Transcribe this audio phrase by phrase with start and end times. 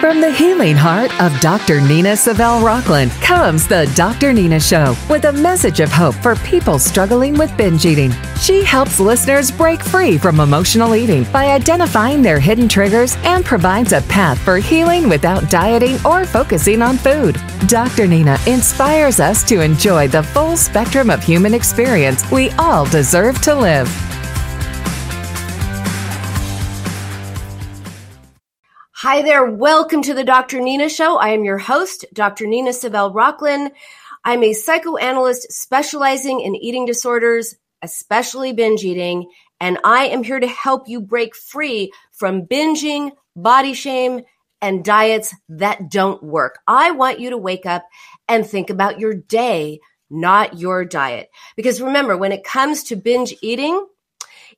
[0.00, 1.78] From the healing heart of Dr.
[1.82, 4.32] Nina Savelle Rocklin comes the Dr.
[4.32, 8.10] Nina Show with a message of hope for people struggling with binge eating.
[8.40, 13.92] She helps listeners break free from emotional eating by identifying their hidden triggers and provides
[13.92, 17.38] a path for healing without dieting or focusing on food.
[17.66, 18.06] Dr.
[18.06, 23.54] Nina inspires us to enjoy the full spectrum of human experience we all deserve to
[23.54, 24.09] live.
[29.02, 29.46] Hi there.
[29.46, 30.60] Welcome to the Dr.
[30.60, 31.16] Nina Show.
[31.16, 32.46] I am your host, Dr.
[32.46, 33.70] Nina Savelle Rocklin.
[34.26, 40.46] I'm a psychoanalyst specializing in eating disorders, especially binge eating, and I am here to
[40.46, 44.20] help you break free from binging, body shame,
[44.60, 46.58] and diets that don't work.
[46.68, 47.86] I want you to wake up
[48.28, 49.80] and think about your day,
[50.10, 51.30] not your diet.
[51.56, 53.82] Because remember, when it comes to binge eating,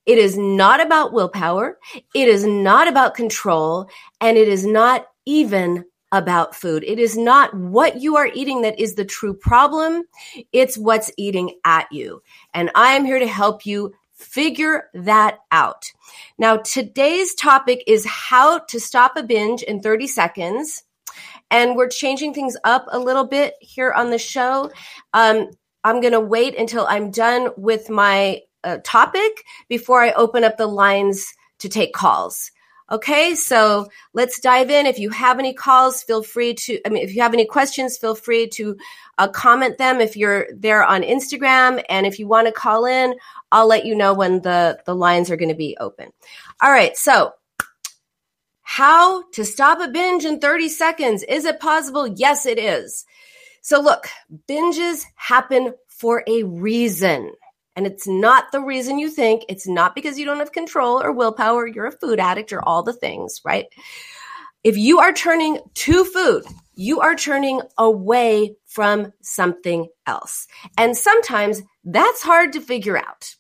[0.07, 1.79] it is not about willpower.
[2.15, 3.89] It is not about control.
[4.21, 6.85] And it is not even about food.
[6.85, 10.05] It is not what you are eating that is the true problem.
[10.53, 12.23] It's what's eating at you.
[12.53, 15.91] And I am here to help you figure that out.
[16.39, 20.85] Now, today's topic is how to stop a binge in 30 seconds.
[21.51, 24.71] And we're changing things up a little bit here on the show.
[25.13, 25.51] Um,
[25.85, 30.57] I'm going to wait until I'm done with my uh, topic before I open up
[30.57, 32.51] the lines to take calls.
[32.91, 34.85] Okay, so let's dive in.
[34.85, 37.97] If you have any calls, feel free to, I mean, if you have any questions,
[37.97, 38.77] feel free to
[39.17, 41.83] uh, comment them if you're there on Instagram.
[41.89, 43.15] And if you want to call in,
[43.51, 46.13] I'll let you know when the, the lines are going to be open.
[46.61, 47.33] All right, so
[48.61, 51.23] how to stop a binge in 30 seconds.
[51.23, 52.07] Is it possible?
[52.07, 53.07] Yes, it is.
[53.63, 54.09] So look,
[54.49, 57.33] binges happen for a reason.
[57.75, 59.45] And it's not the reason you think.
[59.49, 61.67] It's not because you don't have control or willpower.
[61.67, 63.67] You're a food addict or all the things, right?
[64.63, 70.47] If you are turning to food, you are turning away from something else.
[70.79, 73.35] And sometimes that's hard to figure out.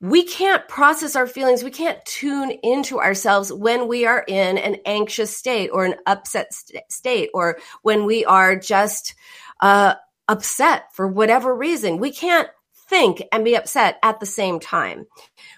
[0.00, 1.64] We can't process our feelings.
[1.64, 6.54] We can't tune into ourselves when we are in an anxious state or an upset
[6.54, 9.14] st- state or when we are just
[9.60, 9.94] uh,
[10.28, 11.98] upset for whatever reason.
[11.98, 12.48] We can't
[12.88, 15.06] think and be upset at the same time.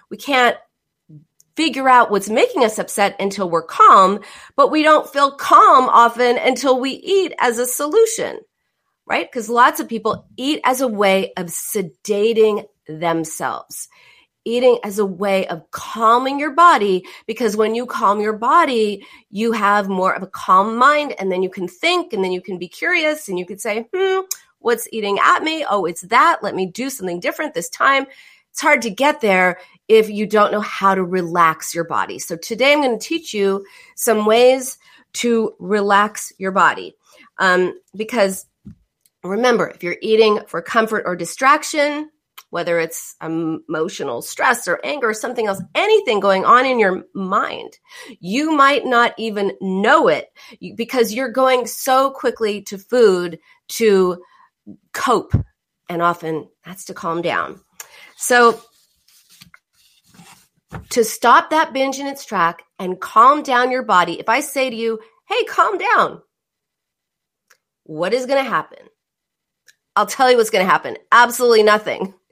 [0.09, 0.57] We can't
[1.55, 4.19] figure out what's making us upset until we're calm,
[4.55, 8.39] but we don't feel calm often until we eat as a solution,
[9.05, 9.29] right?
[9.29, 13.89] Because lots of people eat as a way of sedating themselves.
[14.43, 19.51] Eating as a way of calming your body because when you calm your body, you
[19.51, 22.57] have more of a calm mind and then you can think and then you can
[22.57, 24.21] be curious and you can say, hmm,
[24.61, 25.65] what's eating at me.
[25.69, 26.39] Oh, it's that.
[26.41, 28.05] Let me do something different this time.
[28.51, 32.19] It's hard to get there if you don't know how to relax your body.
[32.19, 34.77] So today I'm going to teach you some ways
[35.13, 36.95] to relax your body.
[37.37, 38.45] Um, because
[39.23, 42.09] remember, if you're eating for comfort or distraction,
[42.49, 47.79] whether it's emotional stress or anger or something else, anything going on in your mind,
[48.19, 50.31] you might not even know it
[50.75, 53.39] because you're going so quickly to food
[53.69, 54.21] to
[54.93, 55.33] cope,
[55.89, 57.59] and often that's to calm down.
[58.17, 58.61] So,
[60.89, 64.69] to stop that binge in its track and calm down your body, if I say
[64.69, 66.21] to you, hey, calm down,
[67.83, 68.79] what is going to happen?
[69.95, 70.97] I'll tell you what's going to happen.
[71.11, 72.13] Absolutely nothing.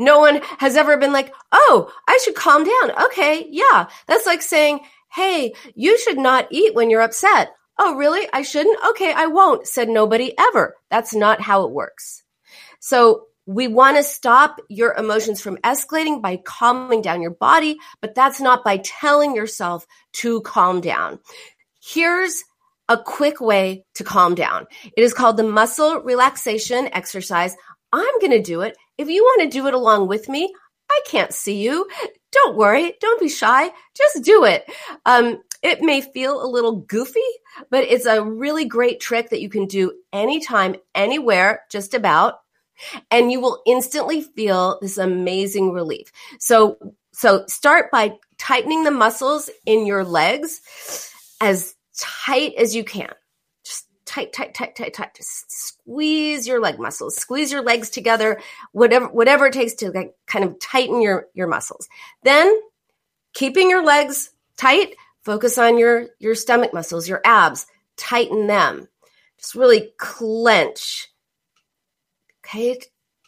[0.00, 3.04] No one has ever been like, oh, I should calm down.
[3.04, 3.86] Okay, yeah.
[4.08, 4.80] That's like saying,
[5.12, 7.52] hey, you should not eat when you're upset.
[7.82, 8.28] Oh, really?
[8.30, 8.78] I shouldn't?
[8.90, 10.76] Okay, I won't, said nobody ever.
[10.90, 12.22] That's not how it works.
[12.78, 18.14] So we want to stop your emotions from escalating by calming down your body, but
[18.14, 21.20] that's not by telling yourself to calm down.
[21.82, 22.44] Here's
[22.90, 24.66] a quick way to calm down.
[24.94, 27.56] It is called the muscle relaxation exercise.
[27.94, 28.76] I'm going to do it.
[28.98, 30.52] If you want to do it along with me,
[30.90, 31.88] I can't see you.
[32.30, 32.94] Don't worry.
[33.00, 33.70] Don't be shy.
[33.96, 34.70] Just do it.
[35.06, 37.20] Um, it may feel a little goofy,
[37.70, 42.40] but it's a really great trick that you can do anytime, anywhere, just about.
[43.10, 46.10] And you will instantly feel this amazing relief.
[46.38, 46.78] So,
[47.12, 50.60] so start by tightening the muscles in your legs
[51.42, 53.12] as tight as you can.
[53.62, 55.14] Just tight, tight, tight, tight, tight.
[55.14, 58.40] Just squeeze your leg muscles, squeeze your legs together,
[58.72, 61.86] whatever, whatever it takes to like kind of tighten your, your muscles.
[62.22, 62.50] Then
[63.34, 68.88] keeping your legs tight, Focus on your, your stomach muscles, your abs, tighten them.
[69.38, 71.08] Just really clench.
[72.44, 72.78] Okay.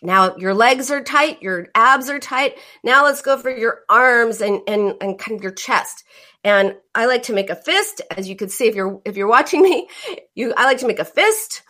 [0.03, 2.59] Now your legs are tight, your abs are tight.
[2.83, 6.05] Now let's go for your arms and, and, and kind of your chest.
[6.43, 9.29] And I like to make a fist, as you can see if you're if you're
[9.29, 9.89] watching me,
[10.35, 11.63] you I like to make a fist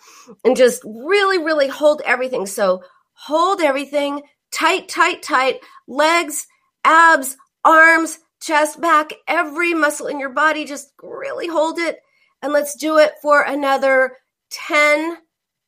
[0.44, 2.46] and just really, really hold everything.
[2.46, 2.82] So
[3.12, 6.46] hold everything tight, tight, tight, legs,
[6.84, 10.64] abs, arms, chest, back, every muscle in your body.
[10.64, 12.00] Just really hold it.
[12.42, 14.18] And let's do it for another
[14.50, 15.16] 10,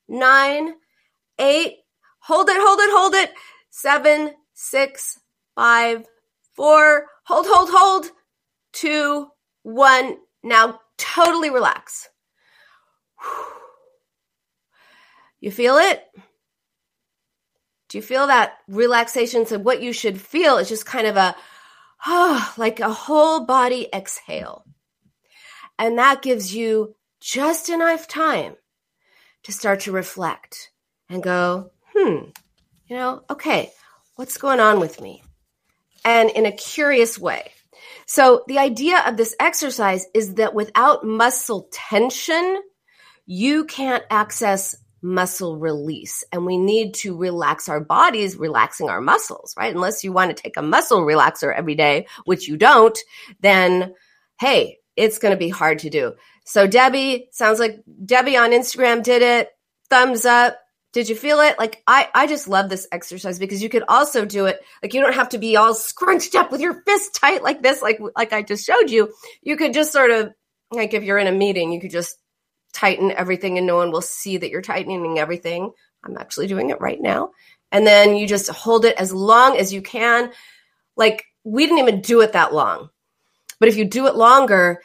[0.08, 0.74] 9,
[1.38, 1.76] 8.
[2.18, 3.32] Hold it, hold it, hold it.
[3.70, 5.20] 7, 6,
[5.54, 6.06] 5,
[6.52, 7.06] 4.
[7.26, 8.06] Hold, hold, hold.
[8.72, 9.28] 2,
[9.62, 10.16] 1.
[10.42, 12.08] Now totally relax.
[15.40, 16.02] You feel it?
[17.90, 19.44] Do you feel that relaxation?
[19.44, 21.36] So, what you should feel is just kind of a,
[22.56, 24.64] like a whole body exhale.
[25.78, 28.56] And that gives you just enough time
[29.44, 30.70] to start to reflect
[31.08, 32.24] and go, hmm,
[32.86, 33.70] you know, okay,
[34.16, 35.22] what's going on with me?
[36.04, 37.50] And in a curious way.
[38.06, 42.60] So, the idea of this exercise is that without muscle tension,
[43.26, 46.24] you can't access muscle release.
[46.32, 49.72] And we need to relax our bodies, relaxing our muscles, right?
[49.72, 52.98] Unless you want to take a muscle relaxer every day, which you don't,
[53.40, 53.94] then
[54.40, 56.14] hey, it's going to be hard to do.
[56.46, 59.50] So Debbie, sounds like Debbie on Instagram did it.
[59.90, 60.58] Thumbs up.
[60.94, 61.58] Did you feel it?
[61.58, 64.60] Like I, I just love this exercise because you could also do it.
[64.82, 67.82] Like you don't have to be all scrunched up with your fist tight like this,
[67.82, 69.12] like like I just showed you.
[69.42, 70.30] You could just sort of
[70.70, 72.16] like if you're in a meeting, you could just
[72.74, 75.72] tighten everything and no one will see that you're tightening everything.
[76.04, 77.30] I'm actually doing it right now.
[77.72, 80.30] And then you just hold it as long as you can.
[80.96, 82.90] Like we didn't even do it that long.
[83.58, 84.82] But if you do it longer,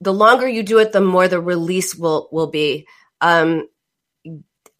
[0.00, 2.86] the longer you do it, the more the release will will be.
[3.20, 3.68] Um,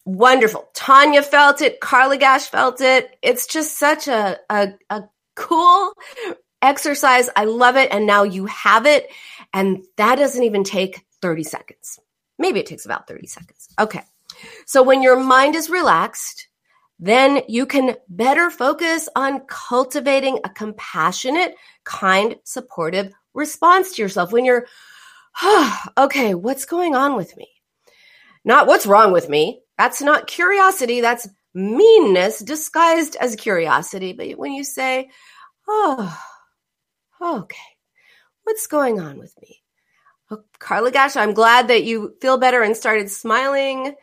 [0.05, 0.69] wonderful.
[0.73, 1.79] Tanya felt it.
[1.79, 3.17] Carly Gash felt it.
[3.21, 5.03] It's just such a, a, a
[5.35, 5.93] cool
[6.61, 7.29] exercise.
[7.35, 7.91] I love it.
[7.91, 9.07] And now you have it.
[9.53, 11.99] And that doesn't even take 30 seconds.
[12.37, 13.69] Maybe it takes about 30 seconds.
[13.79, 14.01] Okay.
[14.65, 16.47] So when your mind is relaxed,
[16.99, 24.31] then you can better focus on cultivating a compassionate, kind, supportive response to yourself.
[24.31, 24.65] When you're,
[25.41, 27.47] oh, okay, what's going on with me?
[28.45, 29.61] Not what's wrong with me.
[29.77, 31.01] That's not curiosity.
[31.01, 34.13] That's meanness disguised as curiosity.
[34.13, 35.09] But when you say,
[35.67, 36.17] oh,
[37.21, 37.57] okay,
[38.43, 39.62] what's going on with me?
[40.33, 43.93] Oh, Carla Gash, I'm glad that you feel better and started smiling.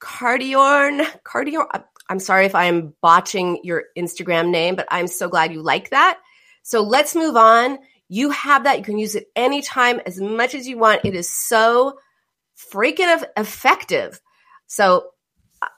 [0.00, 1.84] Cardiorn, Cardiorn.
[2.08, 6.18] I'm sorry if I'm botching your Instagram name, but I'm so glad you like that.
[6.62, 7.78] So let's move on.
[8.08, 8.78] You have that.
[8.78, 11.04] You can use it anytime, as much as you want.
[11.04, 11.98] It is so
[12.72, 14.20] freaking effective.
[14.66, 15.10] So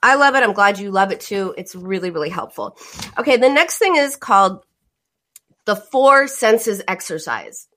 [0.03, 0.43] I love it.
[0.43, 1.55] I'm glad you love it too.
[1.57, 2.77] It's really, really helpful.
[3.19, 4.65] Okay, the next thing is called
[5.65, 7.69] the four senses exercise.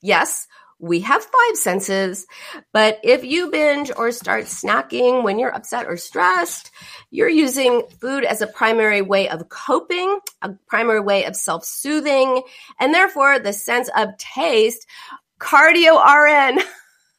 [0.00, 0.46] Yes,
[0.78, 2.26] we have five senses,
[2.72, 6.70] but if you binge or start snacking when you're upset or stressed,
[7.10, 12.42] you're using food as a primary way of coping, a primary way of self soothing,
[12.78, 14.86] and therefore the sense of taste,
[15.40, 16.60] cardio RN.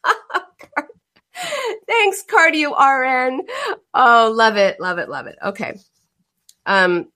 [1.86, 3.42] Thanks, cardio RN.
[3.94, 5.36] Oh, love it, love it, love it.
[5.44, 5.78] Okay.
[6.66, 7.08] Um,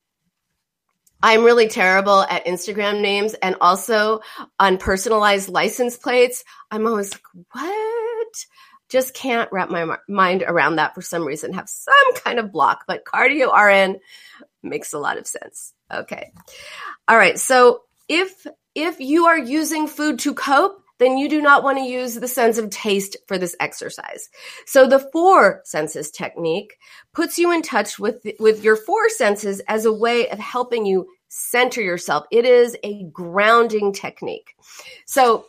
[1.25, 4.21] I'm really terrible at Instagram names and also
[4.61, 6.45] on personalized license plates.
[6.71, 7.23] I'm always like,
[7.53, 8.47] what?
[8.91, 11.55] Just can't wrap my mind around that for some reason.
[11.55, 14.01] Have some kind of block, but cardio RN
[14.63, 15.73] makes a lot of sense.
[15.91, 16.31] Okay.
[17.09, 17.41] All right.
[17.41, 21.85] So if if you are using food to cope, then you do not want to
[21.85, 24.29] use the sense of taste for this exercise.
[24.67, 26.77] So the four senses technique
[27.13, 31.09] puts you in touch with, with your four senses as a way of helping you
[31.35, 32.25] center yourself.
[32.31, 34.55] It is a grounding technique.
[35.05, 35.47] So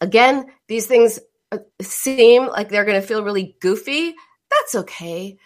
[0.00, 1.18] again, these things
[1.50, 4.14] uh, seem like they're going to feel really goofy.
[4.50, 5.36] That's okay.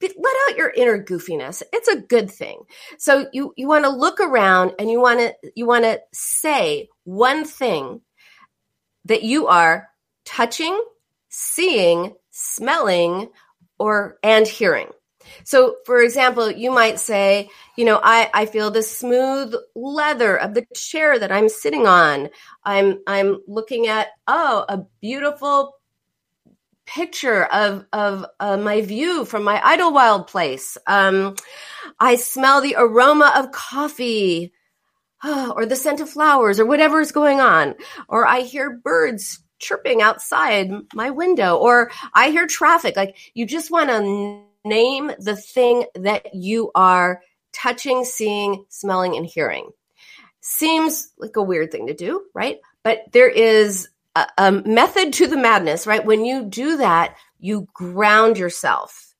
[0.00, 1.62] But let out your inner goofiness.
[1.72, 2.64] It's a good thing.
[2.98, 6.88] So you you want to look around and you want to you want to say
[7.04, 8.02] one thing
[9.06, 9.88] that you are
[10.26, 10.78] touching,
[11.28, 13.30] seeing, smelling,
[13.78, 14.88] or and hearing.
[15.44, 20.54] So, for example, you might say, you know, I, I feel the smooth leather of
[20.54, 22.28] the chair that I'm sitting on.
[22.64, 25.74] I'm I'm looking at oh, a beautiful
[26.86, 30.78] picture of of uh, my view from my Idyllwild place.
[30.86, 31.36] Um,
[31.98, 34.52] I smell the aroma of coffee
[35.24, 37.74] or the scent of flowers or whatever is going on.
[38.08, 42.96] Or I hear birds chirping outside my window or I hear traffic.
[42.96, 49.24] Like you just want to name the thing that you are touching, seeing, smelling, and
[49.24, 49.70] hearing.
[50.40, 52.58] Seems like a weird thing to do, right?
[52.86, 56.06] but there is a, a method to the madness, right?
[56.06, 59.12] When you do that, you ground yourself.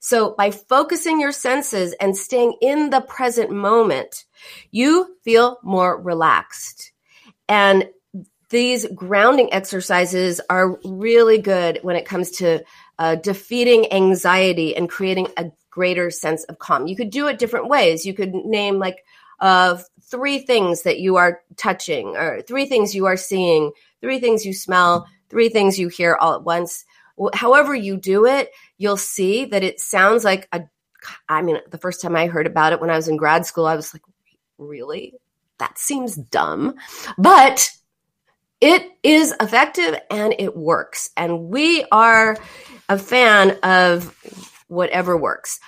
[0.00, 4.24] So by focusing your senses and staying in the present moment,
[4.72, 6.90] you feel more relaxed.
[7.48, 7.90] And
[8.50, 12.64] these grounding exercises are really good when it comes to
[13.02, 16.86] uh, defeating anxiety and creating a greater sense of calm.
[16.86, 18.06] You could do it different ways.
[18.06, 19.04] You could name like
[19.40, 24.46] uh, three things that you are touching, or three things you are seeing, three things
[24.46, 26.84] you smell, three things you hear all at once.
[27.34, 30.62] However, you do it, you'll see that it sounds like a.
[31.28, 33.66] I mean, the first time I heard about it when I was in grad school,
[33.66, 34.02] I was like,
[34.58, 35.14] really?
[35.58, 36.76] That seems dumb.
[37.18, 37.68] But
[38.62, 41.10] it is effective and it works.
[41.16, 42.36] And we are
[42.88, 44.16] a fan of
[44.68, 45.58] whatever works.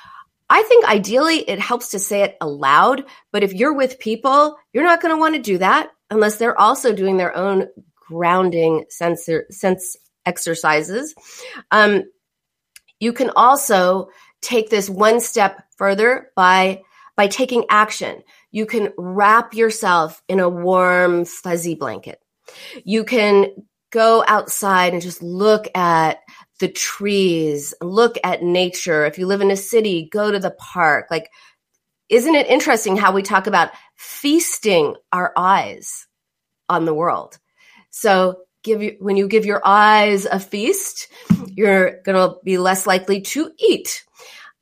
[0.49, 4.85] I think ideally it helps to say it aloud, but if you're with people, you're
[4.85, 9.47] not going to want to do that unless they're also doing their own grounding sensor,
[9.51, 11.17] sense exercises.
[11.73, 12.05] Um,
[13.01, 14.09] you can also
[14.41, 16.83] take this one step further by
[17.17, 18.23] by taking action.
[18.53, 22.21] You can wrap yourself in a warm fuzzy blanket.
[22.85, 23.47] You can
[23.91, 26.19] go outside and just look at
[26.59, 29.05] the trees, look at nature.
[29.07, 31.07] If you live in a city, go to the park.
[31.11, 31.31] Like,
[32.09, 36.07] isn't it interesting how we talk about feasting our eyes
[36.69, 37.39] on the world?
[37.91, 41.09] So, give you, when you give your eyes a feast,
[41.47, 44.05] you're going to be less likely to eat.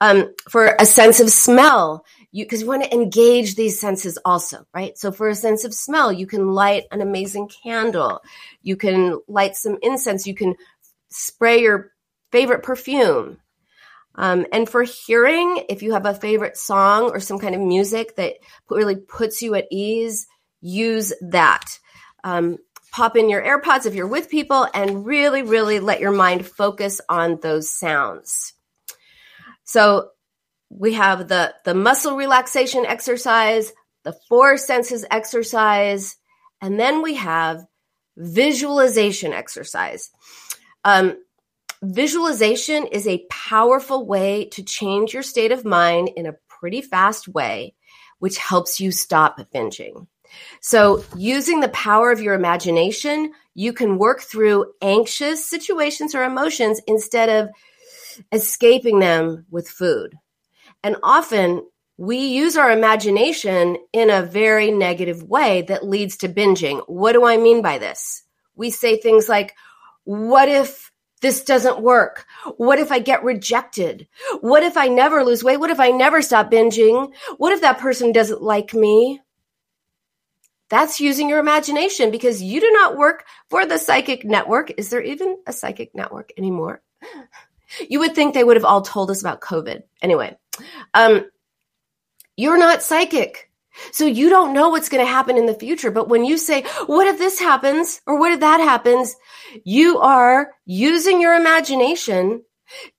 [0.01, 4.67] Um, for a sense of smell, you because you want to engage these senses also
[4.75, 4.99] right?
[4.99, 8.23] So for a sense of smell you can light an amazing candle.
[8.63, 10.27] You can light some incense.
[10.27, 10.57] You can
[11.11, 11.93] spray your
[12.33, 13.39] favorite perfume.
[14.15, 18.17] Um, and for hearing if you have a favorite song or some kind of music
[18.17, 18.35] that
[18.69, 20.27] really puts you at ease
[20.61, 21.79] use that.
[22.25, 22.59] Um,
[22.93, 27.01] pop in your airpods if you're with people and really really let your mind focus
[27.09, 28.53] on those sounds.
[29.65, 30.11] So
[30.79, 33.73] we have the the muscle relaxation exercise,
[34.05, 36.17] the four senses exercise,
[36.61, 37.65] and then we have
[38.17, 40.11] visualization exercise.
[40.85, 41.17] Um,
[41.83, 47.29] visualization is a powerful way to change your state of mind in a pretty fast
[47.29, 47.75] way,
[48.19, 50.07] which helps you stop binging.
[50.61, 56.81] So, using the power of your imagination, you can work through anxious situations or emotions
[56.87, 57.51] instead of
[58.31, 60.15] escaping them with food.
[60.83, 66.83] And often we use our imagination in a very negative way that leads to binging.
[66.87, 68.25] What do I mean by this?
[68.57, 69.55] We say things like,
[70.05, 72.27] what if this doesn't work?
[72.57, 74.09] What if I get rejected?
[74.41, 75.61] What if I never lose weight?
[75.61, 77.13] What if I never stop binging?
[77.37, 79.21] What if that person doesn't like me?
[80.69, 84.73] That's using your imagination because you do not work for the psychic network.
[84.79, 86.83] Is there even a psychic network anymore?
[87.89, 89.83] You would think they would have all told us about COVID.
[90.03, 90.37] Anyway,
[90.95, 91.31] um,
[92.37, 93.51] you're not psychic.
[93.93, 95.91] So you don't know what's going to happen in the future.
[95.91, 98.03] But when you say, what if this happens?
[98.07, 99.17] Or what if that happens?
[99.65, 102.43] You are using your imagination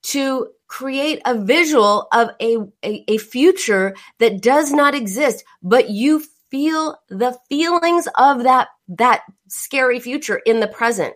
[0.03, 6.23] to create a visual of a, a, a future that does not exist, but you
[6.49, 11.13] feel the feelings of that, that scary future in the present.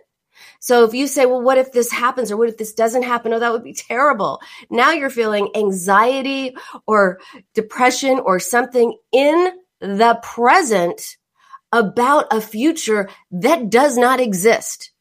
[0.68, 3.32] So if you say, well, what if this happens or what if this doesn't happen?
[3.32, 4.42] Oh, that would be terrible.
[4.68, 6.54] Now you're feeling anxiety
[6.86, 7.20] or
[7.54, 11.16] depression or something in the present
[11.72, 14.92] about a future that does not exist.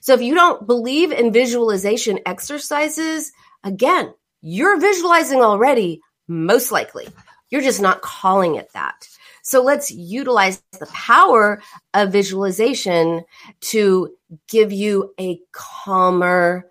[0.00, 3.32] So if you don't believe in visualization exercises,
[3.64, 7.06] again, you're visualizing already, most likely.
[7.50, 9.10] You're just not calling it that.
[9.44, 13.24] So let's utilize the power of visualization
[13.60, 14.16] to
[14.48, 16.66] give you a calmer,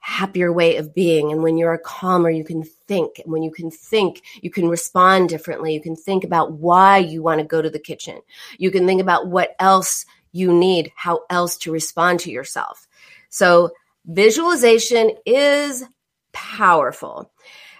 [0.00, 1.30] happier way of being.
[1.30, 3.20] And when you're calmer, you can think.
[3.20, 5.74] And when you can think, you can respond differently.
[5.74, 8.20] You can think about why you want to go to the kitchen.
[8.58, 12.88] You can think about what else you need, how else to respond to yourself.
[13.28, 13.70] So
[14.06, 15.84] visualization is
[16.32, 17.30] powerful.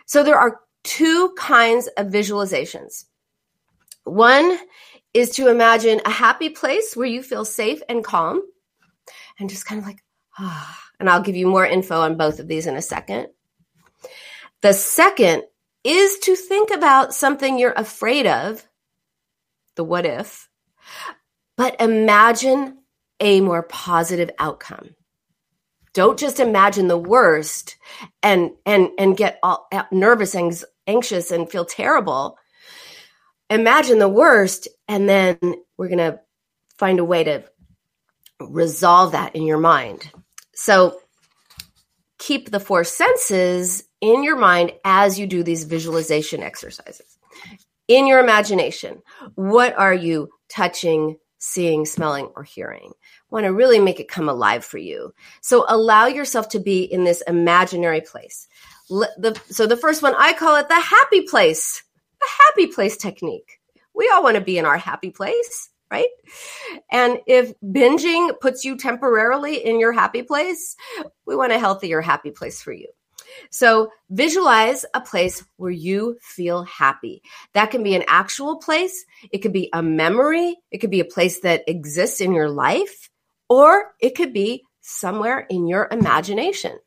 [0.07, 3.07] So there are two kinds of visualizations.
[4.05, 4.59] One
[5.15, 8.43] is to imagine a happy place where you feel safe and calm
[9.39, 10.03] and just kind of like,
[10.39, 10.79] ah.
[10.99, 13.29] And I'll give you more info on both of these in a second.
[14.61, 15.43] The second
[15.83, 18.65] is to think about something you're afraid of,
[19.75, 20.49] the what if,
[21.57, 22.79] but imagine
[23.19, 24.95] a more positive outcome.
[25.93, 27.77] Don't just imagine the worst
[28.23, 30.55] and and and get all nervous, and
[30.87, 32.39] anxious, and feel terrible
[33.51, 35.39] imagine the worst and then
[35.77, 36.21] we're going to
[36.79, 37.45] find a way to
[38.41, 40.11] resolve that in your mind.
[40.55, 40.99] So
[42.19, 47.19] keep the four senses in your mind as you do these visualization exercises.
[47.89, 49.03] In your imagination,
[49.35, 52.93] what are you touching, seeing, smelling, or hearing?
[53.31, 55.13] Want to really make it come alive for you.
[55.41, 58.47] So allow yourself to be in this imaginary place.
[58.89, 61.83] So the first one, I call it the happy place,
[62.23, 63.61] the happy place technique.
[63.95, 66.09] We all want to be in our happy place right?
[66.91, 70.75] And if binging puts you temporarily in your happy place,
[71.27, 72.89] we want a healthier happy place for you.
[73.51, 77.23] So visualize a place where you feel happy.
[77.53, 79.05] That can be an actual place.
[79.31, 80.57] It could be a memory.
[80.71, 83.11] It could be a place that exists in your life,
[83.49, 86.79] or it could be somewhere in your imagination.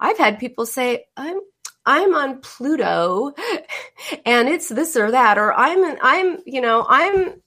[0.00, 1.40] I've had people say, I'm
[1.88, 3.32] I'm on Pluto
[4.26, 7.40] and it's this or that, or I'm, I'm, you know, I'm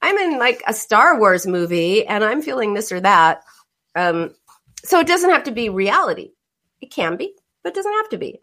[0.00, 3.42] I'm in like a Star Wars movie and I'm feeling this or that.
[3.94, 4.34] Um,
[4.84, 6.30] so it doesn't have to be reality.
[6.80, 8.40] It can be, but it doesn't have to be.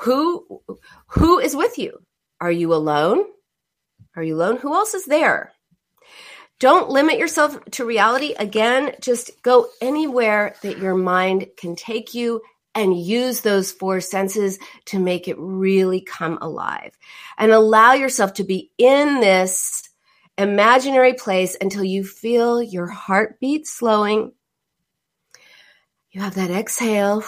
[0.00, 0.60] Who
[1.08, 2.02] who is with you?
[2.40, 3.24] Are you alone?
[4.16, 4.56] Are you alone?
[4.56, 5.52] Who else is there?
[6.58, 8.34] Don't limit yourself to reality.
[8.38, 12.40] Again, just go anywhere that your mind can take you
[12.74, 16.96] and use those four senses to make it really come alive.
[17.38, 19.88] And allow yourself to be in this
[20.38, 24.32] imaginary place until you feel your heartbeat slowing.
[26.10, 27.24] You have that exhale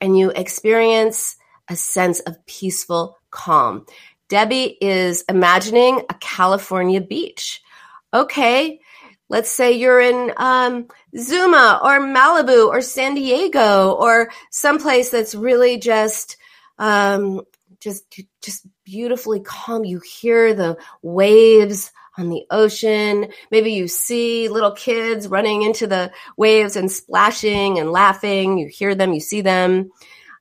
[0.00, 1.36] and you experience
[1.68, 3.86] a sense of peaceful calm.
[4.28, 7.62] Debbie is imagining a California beach.
[8.14, 8.80] Okay,
[9.28, 10.88] let's say you're in um,
[11.18, 16.36] Zuma or Malibu or San Diego or someplace that's really just
[16.78, 17.42] um,
[17.80, 18.04] just
[18.40, 19.84] just beautifully calm.
[19.84, 23.28] You hear the waves on the ocean.
[23.50, 28.58] Maybe you see little kids running into the waves and splashing and laughing.
[28.58, 29.90] You hear them, you see them.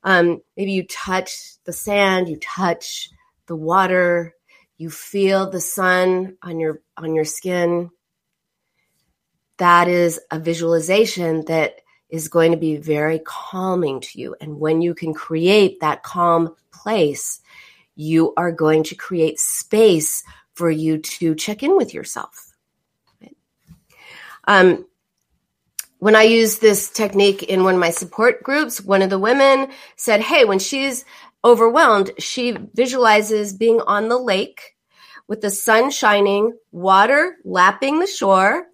[0.03, 3.09] Um, maybe you touch the sand, you touch
[3.47, 4.33] the water,
[4.77, 7.91] you feel the sun on your on your skin.
[9.61, 14.35] That is a visualization that is going to be very calming to you.
[14.41, 17.41] And when you can create that calm place,
[17.95, 20.23] you are going to create space
[20.55, 22.55] for you to check in with yourself.
[24.47, 24.87] Um,
[25.99, 29.67] when I use this technique in one of my support groups, one of the women
[29.95, 31.05] said, Hey, when she's
[31.45, 34.70] overwhelmed, she visualizes being on the lake
[35.31, 38.65] with the sun shining, water lapping the shore.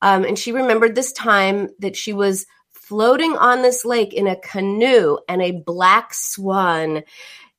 [0.00, 4.40] Um, and she remembered this time that she was floating on this lake in a
[4.40, 7.02] canoe and a black swan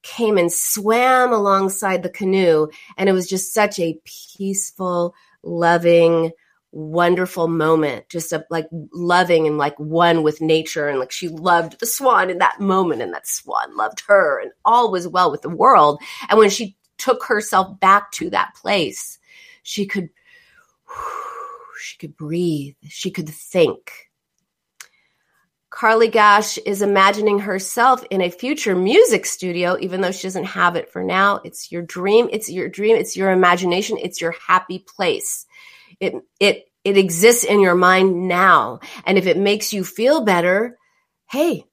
[0.02, 2.67] came and swam alongside the canoe.
[2.98, 6.32] And it was just such a peaceful, loving,
[6.72, 10.88] wonderful moment, just a, like loving and like one with nature.
[10.88, 14.52] And like she loved the swan in that moment, and that swan loved her, and
[14.65, 16.02] all was well with the world.
[16.30, 19.19] And when she took herself back to that place,
[19.63, 20.10] she could.
[21.79, 22.75] She could breathe.
[22.89, 24.07] She could think
[25.77, 30.75] Carly Gash is imagining herself in a future music studio, even though she doesn't have
[30.75, 31.39] it for now.
[31.43, 32.29] It's your dream.
[32.31, 32.95] It's your dream.
[32.95, 33.99] It's your imagination.
[34.01, 35.45] It's your happy place.
[35.99, 38.79] It, it, it exists in your mind now.
[39.05, 40.79] And if it makes you feel better,
[41.29, 41.65] hey,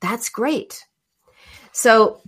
[0.00, 0.84] that's great.
[1.72, 2.20] So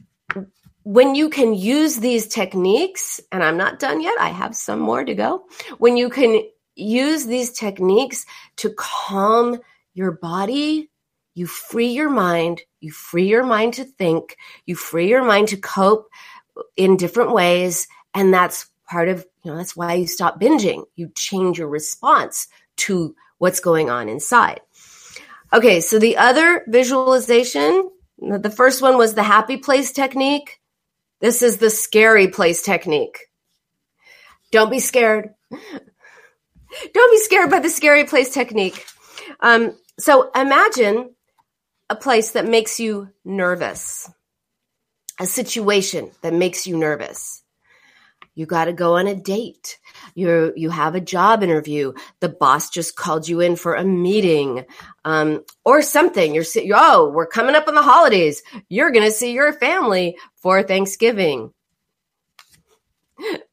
[0.82, 5.04] when you can use these techniques, and I'm not done yet, I have some more
[5.04, 5.44] to go.
[5.78, 6.42] When you can
[6.74, 8.24] use these techniques
[8.56, 9.60] to calm
[9.94, 10.90] your body,
[11.34, 15.56] you free your mind, you free your mind to think, you free your mind to
[15.56, 16.08] cope
[16.76, 17.86] in different ways.
[18.14, 20.84] And that's part of, you know, that's why you stop binging.
[20.96, 24.60] You change your response to what's going on inside.
[25.52, 30.59] Okay, so the other visualization, the first one was the happy place technique.
[31.20, 33.18] This is the scary place technique.
[34.50, 35.30] Don't be scared.
[35.50, 38.86] Don't be scared by the scary place technique.
[39.40, 41.14] Um, so imagine
[41.88, 44.10] a place that makes you nervous,
[45.18, 47.42] a situation that makes you nervous.
[48.34, 49.78] You got to go on a date.
[50.14, 51.92] You you have a job interview.
[52.20, 54.64] The boss just called you in for a meeting,
[55.04, 56.34] um, or something.
[56.34, 58.42] You're oh, we're coming up on the holidays.
[58.68, 61.52] You're gonna see your family for Thanksgiving.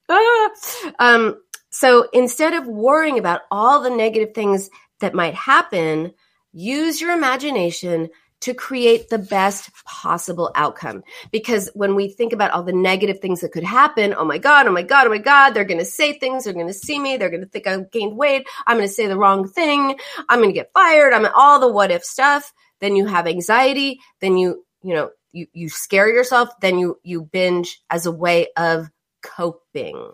[0.09, 0.49] ah,
[0.99, 6.13] um, so instead of worrying about all the negative things that might happen,
[6.53, 8.09] use your imagination
[8.41, 11.03] to create the best possible outcome.
[11.31, 14.67] Because when we think about all the negative things that could happen, oh my God,
[14.67, 16.99] oh my God, oh my God, they're going to say things, they're going to see
[16.99, 19.97] me, they're going to think I've gained weight, I'm going to say the wrong thing,
[20.29, 22.53] I'm going to get fired, I'm all the what if stuff.
[22.79, 27.23] Then you have anxiety, then you, you know, you, you scare yourself, then you, you
[27.23, 28.87] binge as a way of
[29.23, 30.11] coping.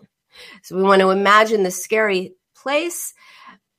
[0.62, 3.12] So we want to imagine the scary place,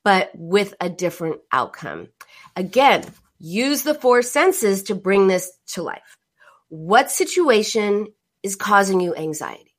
[0.04, 2.08] but with a different outcome.
[2.54, 3.04] Again,
[3.38, 6.16] use the four senses to bring this to life.
[6.68, 8.08] What situation
[8.42, 9.74] is causing you anxiety?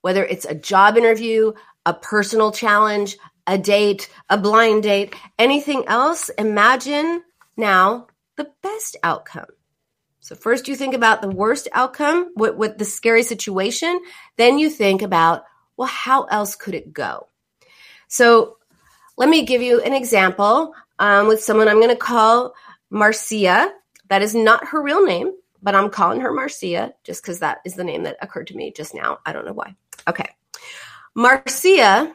[0.00, 1.52] Whether it's a job interview,
[1.84, 7.22] a personal challenge, a date, a blind date, anything else, imagine
[7.56, 9.46] now the best outcome.
[10.20, 13.98] So first you think about the worst outcome with, with the scary situation.
[14.36, 15.44] Then you think about,
[15.76, 17.28] well, how else could it go?
[18.08, 18.58] So
[19.16, 22.54] let me give you an example um, with someone I'm going to call
[22.90, 23.72] Marcia.
[24.08, 25.32] That is not her real name,
[25.62, 28.72] but I'm calling her Marcia just because that is the name that occurred to me
[28.72, 29.18] just now.
[29.26, 29.74] I don't know why.
[30.08, 30.28] Okay.
[31.14, 32.14] Marcia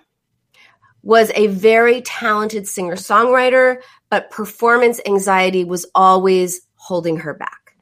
[1.03, 7.75] was a very talented singer songwriter, but performance anxiety was always holding her back.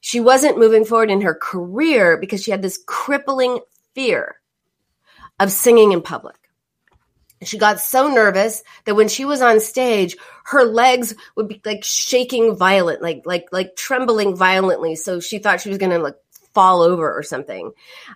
[0.00, 3.60] She wasn't moving forward in her career because she had this crippling
[3.94, 4.36] fear
[5.38, 6.36] of singing in public.
[7.44, 11.84] She got so nervous that when she was on stage, her legs would be like
[11.84, 14.96] shaking violent, like like like trembling violently.
[14.96, 16.16] So she thought she was going to like
[16.54, 17.72] fall over or something.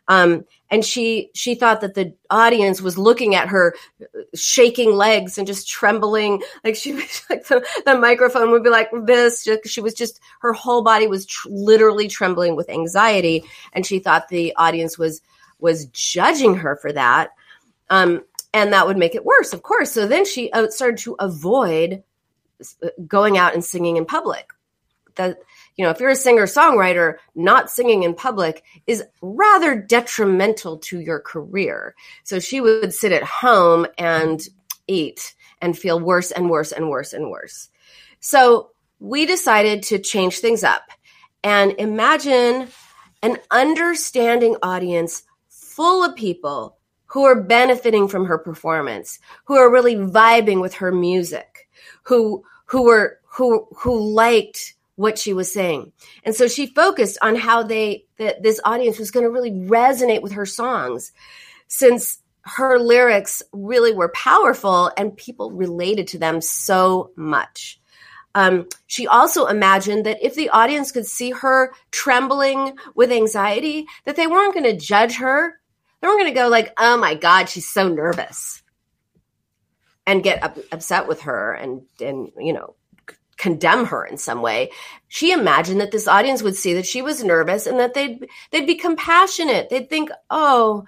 [0.09, 3.75] Um, and she she thought that the audience was looking at her
[4.35, 8.91] shaking legs and just trembling, like she was like the, the microphone would be like
[9.05, 9.49] this.
[9.65, 14.29] She was just her whole body was tr- literally trembling with anxiety, and she thought
[14.29, 15.23] the audience was
[15.59, 17.31] was judging her for that.
[17.89, 18.25] Um,
[18.57, 19.93] and that would make it worse, of course.
[19.93, 22.03] So then she uh, started to avoid
[22.83, 24.51] uh, going out and singing in public.
[25.17, 25.41] That
[25.77, 31.01] you know, if you're a singer songwriter, not singing in public is rather detrimental to
[31.01, 31.95] your career.
[32.25, 34.41] So she would sit at home and
[34.87, 37.69] eat and feel worse and worse and worse and worse.
[38.21, 40.85] So we decided to change things up
[41.45, 42.69] and imagine
[43.23, 46.76] an understanding audience full of people
[47.17, 51.67] who are benefiting from her performance, who are really vibing with her music,
[52.03, 55.91] who who were who who liked what she was saying.
[56.25, 60.21] And so she focused on how they that this audience was going to really resonate
[60.21, 61.13] with her songs
[61.69, 67.81] since her lyrics really were powerful and people related to them so much.
[68.35, 74.17] Um, she also imagined that if the audience could see her trembling with anxiety, that
[74.17, 75.59] they weren't going to judge her
[76.01, 78.63] then we're going to go like, oh my God, she's so nervous
[80.07, 82.75] and get up, upset with her and, and, you know,
[83.37, 84.71] condemn her in some way.
[85.09, 88.67] She imagined that this audience would see that she was nervous and that they'd, they'd
[88.67, 89.69] be compassionate.
[89.69, 90.85] They'd think, oh,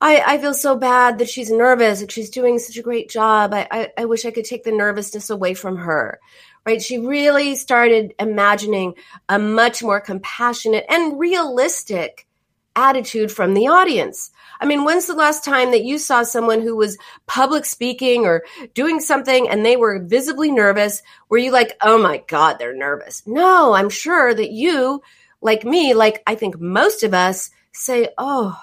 [0.00, 2.00] I, I feel so bad that she's nervous.
[2.00, 3.54] That she's doing such a great job.
[3.54, 6.20] I, I, I wish I could take the nervousness away from her
[6.66, 6.80] right?
[6.80, 8.94] She really started imagining
[9.28, 12.26] a much more compassionate and realistic
[12.76, 14.30] attitude from the audience.
[14.60, 18.44] I mean, when's the last time that you saw someone who was public speaking or
[18.72, 21.02] doing something and they were visibly nervous?
[21.28, 23.22] Were you like, oh my God, they're nervous?
[23.26, 25.02] No, I'm sure that you,
[25.40, 28.58] like me, like I think most of us, say, oh,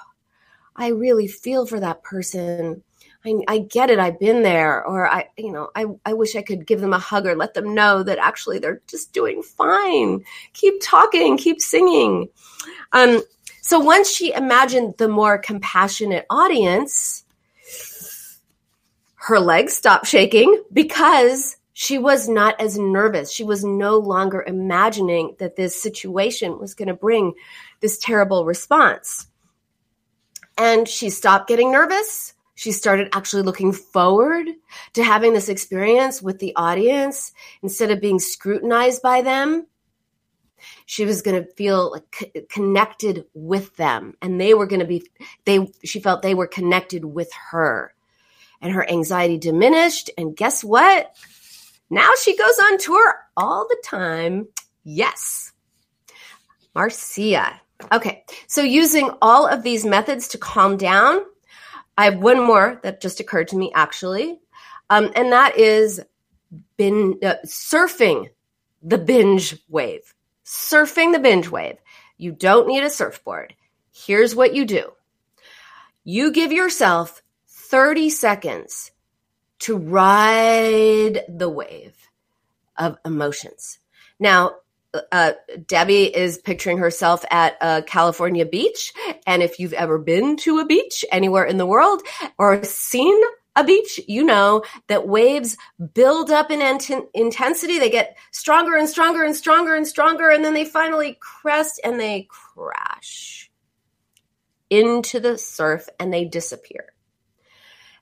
[0.74, 2.82] I really feel for that person.
[3.24, 4.00] I, I, get it.
[4.00, 4.84] I've been there.
[4.84, 7.54] Or I, you know, I, I wish I could give them a hug or let
[7.54, 10.24] them know that actually they're just doing fine.
[10.54, 12.28] Keep talking, keep singing.
[12.92, 13.22] Um,
[13.72, 17.24] so once she imagined the more compassionate audience,
[19.14, 23.32] her legs stopped shaking because she was not as nervous.
[23.32, 27.32] She was no longer imagining that this situation was going to bring
[27.80, 29.26] this terrible response.
[30.58, 32.34] And she stopped getting nervous.
[32.54, 34.48] She started actually looking forward
[34.92, 37.32] to having this experience with the audience
[37.62, 39.66] instead of being scrutinized by them
[40.86, 44.86] she was going to feel like c- connected with them and they were going to
[44.86, 45.02] be
[45.44, 47.94] they she felt they were connected with her.
[48.60, 51.16] And her anxiety diminished and guess what?
[51.90, 54.46] Now she goes on tour all the time.
[54.84, 55.52] Yes.
[56.74, 57.60] Marcia.
[57.90, 61.20] Okay so using all of these methods to calm down
[61.98, 64.38] i have one more that just occurred to me actually.
[64.90, 66.00] Um, and that is
[66.76, 68.28] bin, uh, surfing
[68.82, 70.14] the binge wave
[70.52, 71.78] surfing the binge wave.
[72.18, 73.54] You don't need a surfboard.
[73.90, 74.92] Here's what you do
[76.04, 78.90] you give yourself 30 seconds
[79.60, 81.96] to ride the wave
[82.76, 83.78] of emotions.
[84.18, 84.56] Now,
[85.10, 85.32] uh,
[85.66, 88.92] Debbie is picturing herself at a California beach.
[89.26, 92.02] And if you've ever been to a beach anywhere in the world
[92.36, 93.18] or seen
[93.54, 95.56] a beach, you know that waves
[95.94, 97.78] build up in int- intensity.
[97.78, 100.30] They get stronger and stronger and stronger and stronger.
[100.30, 103.50] And then they finally crest and they crash
[104.70, 106.94] into the surf and they disappear.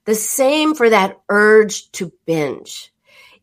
[0.05, 2.93] The same for that urge to binge.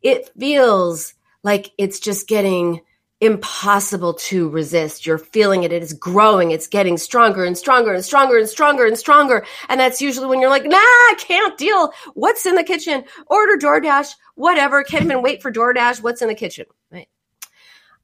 [0.01, 2.81] It feels like it's just getting
[3.19, 5.05] impossible to resist.
[5.05, 5.71] You're feeling it.
[5.71, 6.51] It is growing.
[6.51, 9.45] It's getting stronger and stronger and stronger and stronger and stronger.
[9.69, 11.91] And that's usually when you're like, nah, I can't deal.
[12.13, 13.03] What's in the kitchen?
[13.27, 14.83] Order DoorDash, whatever.
[14.83, 16.01] Can't even wait for DoorDash.
[16.01, 16.65] What's in the kitchen?
[16.91, 17.09] Right.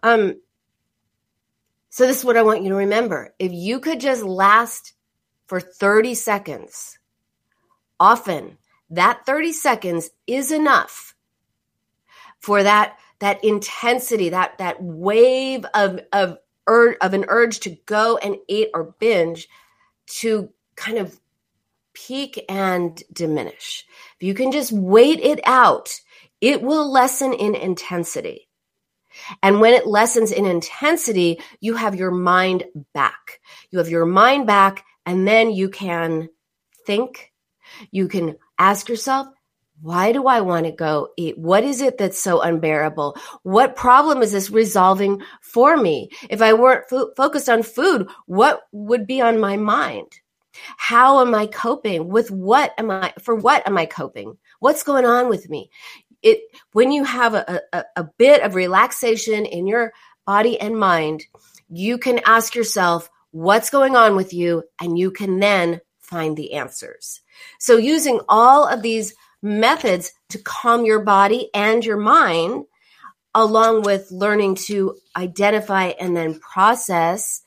[0.01, 0.41] Um,
[1.89, 3.35] so this is what I want you to remember.
[3.37, 4.93] If you could just last
[5.45, 6.97] for 30 seconds,
[7.99, 8.57] often
[8.89, 11.13] that 30 seconds is enough
[12.39, 18.17] for that that intensity, that that wave of of ur- of an urge to go
[18.17, 19.47] and eat or binge
[20.05, 21.19] to kind of
[21.93, 23.85] peak and diminish.
[24.19, 25.89] If you can just wait it out,
[26.41, 28.49] it will lessen in intensity.
[29.41, 33.39] And when it lessens in intensity, you have your mind back.
[33.69, 36.29] You have your mind back, and then you can
[36.85, 37.31] think.
[37.91, 39.27] You can ask yourself,
[39.83, 41.37] why do I want to go eat?
[41.37, 43.17] What is it that's so unbearable?
[43.43, 46.09] What problem is this resolving for me?
[46.29, 50.07] If I weren't fo- focused on food, what would be on my mind?
[50.77, 52.07] How am I coping?
[52.07, 54.37] With what am I, for what am I coping?
[54.59, 55.69] What's going on with me?
[56.21, 56.39] It,
[56.71, 59.91] when you have a, a, a bit of relaxation in your
[60.25, 61.25] body and mind,
[61.67, 64.63] you can ask yourself, what's going on with you?
[64.79, 67.19] And you can then find the answers.
[67.59, 69.13] So using all of these
[69.43, 72.65] methods to calm your body and your mind,
[73.35, 77.43] along with learning to identify and then process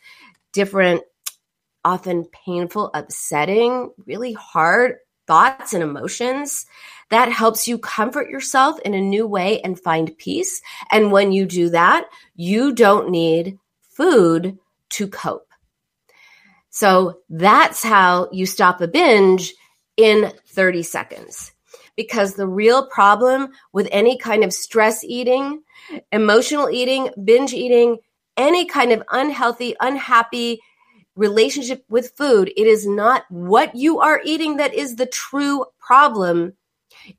[0.53, 1.03] different,
[1.85, 6.67] often painful, upsetting, really hard thoughts and emotions.
[7.11, 10.61] That helps you comfort yourself in a new way and find peace.
[10.91, 14.59] And when you do that, you don't need food
[14.91, 15.49] to cope.
[16.71, 19.55] So that's how you stop a binge
[19.97, 21.53] in 30 seconds
[21.97, 25.63] because the real problem with any kind of stress eating,
[26.13, 27.99] emotional eating, binge eating,
[28.37, 30.61] any kind of unhealthy, unhappy
[31.17, 36.53] relationship with food, it is not what you are eating that is the true problem.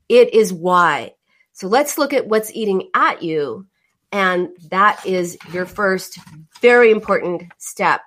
[0.08, 1.16] It is why.
[1.54, 3.66] So let's look at what's eating at you.
[4.12, 6.20] And that is your first
[6.62, 8.02] very important step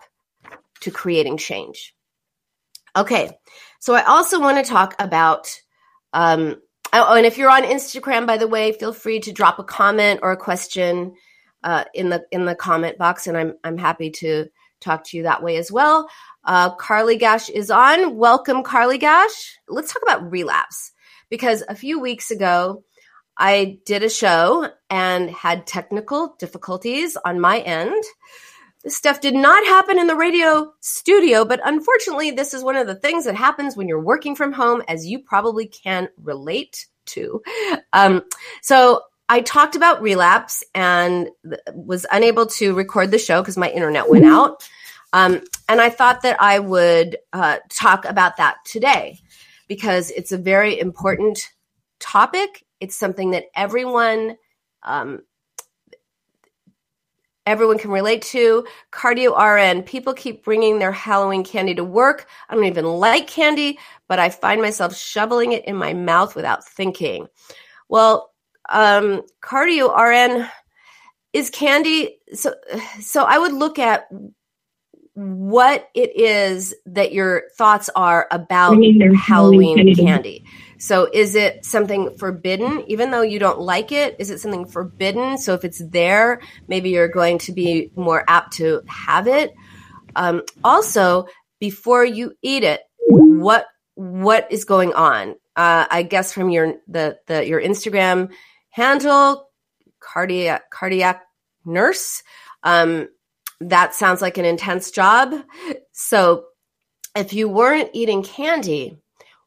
[0.81, 1.95] to creating change.
[2.97, 3.31] Okay,
[3.81, 5.61] so I also want to talk about
[6.13, 6.57] um,
[6.93, 10.21] oh, and if you're on Instagram, by the way, feel free to drop a comment
[10.23, 11.15] or a question
[11.63, 14.47] uh, in the in the comment box, and I'm I'm happy to
[14.81, 16.09] talk to you that way as well.
[16.45, 18.17] Uh, Carly Gash is on.
[18.17, 19.59] Welcome, Carly Gash.
[19.69, 20.93] Let's talk about relapse
[21.29, 22.83] because a few weeks ago
[23.37, 28.03] I did a show and had technical difficulties on my end.
[28.83, 32.87] This stuff did not happen in the radio studio, but unfortunately, this is one of
[32.87, 37.43] the things that happens when you're working from home, as you probably can relate to.
[37.93, 38.23] Um,
[38.63, 41.29] so I talked about relapse and
[41.75, 44.69] was unable to record the show because my internet went out.
[45.13, 49.19] Um, and I thought that I would uh, talk about that today
[49.69, 51.51] because it's a very important
[51.99, 52.65] topic.
[52.81, 54.37] It's something that everyone
[54.83, 55.21] um,
[57.51, 58.65] everyone can relate to.
[58.93, 59.83] Cardio RN.
[59.83, 62.27] People keep bringing their Halloween candy to work.
[62.49, 66.65] I don't even like candy, but I find myself shoveling it in my mouth without
[66.65, 67.27] thinking.
[67.89, 68.31] Well,
[68.69, 70.49] um, Cardio RN
[71.33, 72.19] is candy.
[72.33, 72.55] So,
[73.01, 74.09] so I would look at
[75.21, 79.95] what it is that your thoughts are about Halloween, Halloween candy.
[79.95, 80.45] candy.
[80.79, 84.17] So is it something forbidden, even though you don't like it?
[84.19, 85.37] Is it something forbidden?
[85.37, 89.53] So if it's there, maybe you're going to be more apt to have it.
[90.17, 91.27] Um, also,
[91.59, 95.33] before you eat it, what what is going on?
[95.55, 98.31] Uh, I guess from your the the your Instagram
[98.71, 99.51] handle,
[100.01, 101.25] cardiac cardiac
[101.67, 102.23] nurse.
[102.63, 103.09] Um,
[103.61, 105.35] that sounds like an intense job.
[105.93, 106.45] So
[107.15, 108.99] if you weren't eating candy,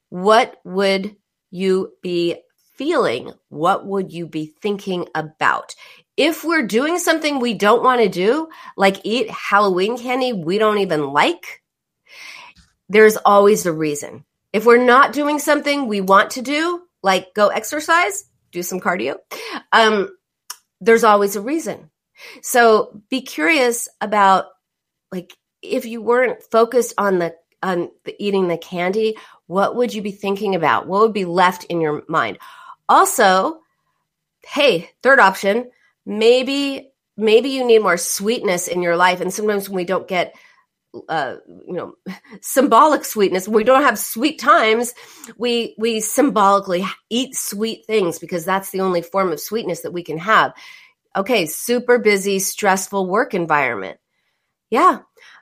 [0.10, 1.15] what would
[1.49, 2.38] you be
[2.76, 3.32] feeling?
[3.49, 5.76] What would you be thinking about?
[6.15, 10.80] If we're doing something we don't want to do, like eat Halloween candy we don't
[10.80, 11.63] even like,
[12.89, 14.26] there's always a reason.
[14.52, 19.15] If we're not doing something we want to do, like go exercise, do some cardio,
[19.71, 20.10] um,
[20.80, 21.89] there's always a reason.
[22.42, 24.46] So be curious about
[25.12, 29.16] like if you weren't focused on the on the, eating the candy,
[29.48, 30.88] what would you be thinking about?
[30.88, 32.38] What would be left in your mind?
[32.90, 33.60] Also,
[34.46, 35.72] hey, third option,
[36.06, 40.36] maybe maybe you need more sweetness in your life and sometimes when we don't get
[41.10, 41.96] uh, you know
[42.42, 44.94] symbolic sweetness we don't have sweet times
[45.38, 50.04] we we symbolically eat sweet things because that's the only form of sweetness that we
[50.04, 50.54] can have
[51.15, 53.97] okay super busy stressful work environment.
[54.69, 54.99] Yeah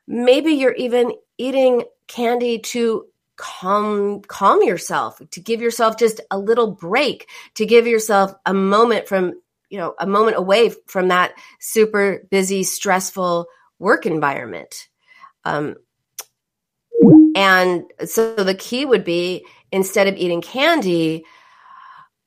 [0.08, 3.06] maybe you're even eating candy to
[3.38, 9.08] calm calm yourself to give yourself just a little break to give yourself a moment
[9.08, 9.34] from
[9.70, 13.48] you know a moment away from that super busy stressful
[13.80, 14.90] work environment.
[15.44, 15.76] Um,
[17.36, 21.24] and so the key would be instead of eating candy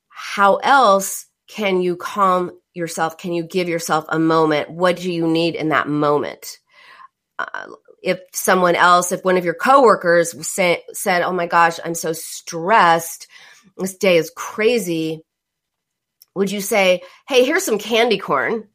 [0.09, 5.27] how else can you calm yourself can you give yourself a moment what do you
[5.27, 6.59] need in that moment
[7.39, 7.67] uh,
[8.05, 12.13] if someone else, if one of your coworkers say, said, "Oh my gosh, I'm so
[12.13, 13.27] stressed.
[13.77, 15.21] This day is crazy."
[16.35, 18.67] Would you say, "Hey, here's some candy corn?"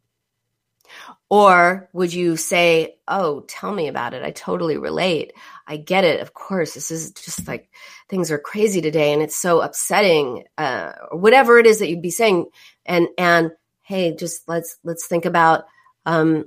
[1.31, 4.25] Or would you say, "Oh, tell me about it.
[4.25, 5.33] I totally relate.
[5.67, 6.21] I get it.
[6.21, 7.71] Of course, this is just like
[8.09, 12.03] things are crazy today and it's so upsetting." Uh, or whatever it is that you'd
[12.03, 12.47] be saying
[12.85, 13.53] and and
[13.91, 15.65] hey, just let's let's think about
[16.07, 16.45] um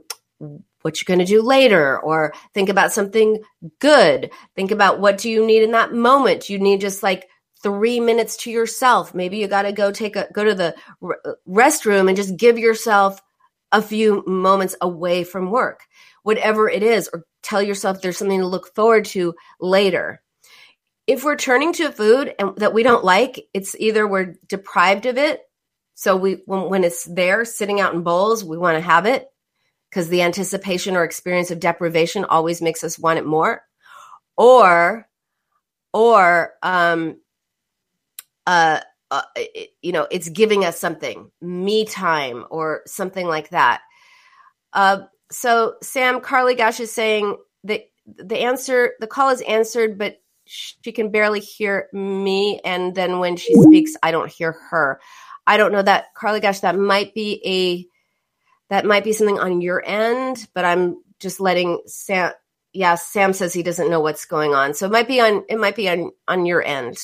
[0.82, 3.42] what you're going to do later or think about something
[3.80, 4.32] good.
[4.56, 6.50] Think about what do you need in that moment?
[6.50, 7.28] You need just like
[7.62, 9.14] three minutes to yourself?
[9.14, 10.74] Maybe you got to go take a go to the
[11.48, 13.22] restroom and just give yourself
[13.74, 15.82] a few moments away from work.
[16.24, 20.22] Whatever it is or tell yourself there's something to look forward to later.
[21.08, 25.18] If we're turning to food and that we don't like it's either we're deprived of
[25.18, 25.42] it
[25.96, 29.28] so we when, when it's there sitting out in bowls we want to have it
[29.94, 33.62] because the anticipation or experience of deprivation always makes us want it more.
[34.36, 35.08] Or
[35.94, 37.18] or um
[38.48, 38.80] uh,
[39.12, 43.82] uh it, you know it's giving us something me time or something like that.
[44.74, 45.02] Uh
[45.32, 50.92] so sam carly gash is saying that the answer the call is answered but she
[50.92, 55.00] can barely hear me and then when she speaks i don't hear her
[55.48, 57.88] i don't know that carly gash that might be a
[58.74, 62.32] that might be something on your end, but I'm just letting Sam.
[62.72, 65.60] Yeah, Sam says he doesn't know what's going on, so it might be on it
[65.60, 66.98] might be on on your end.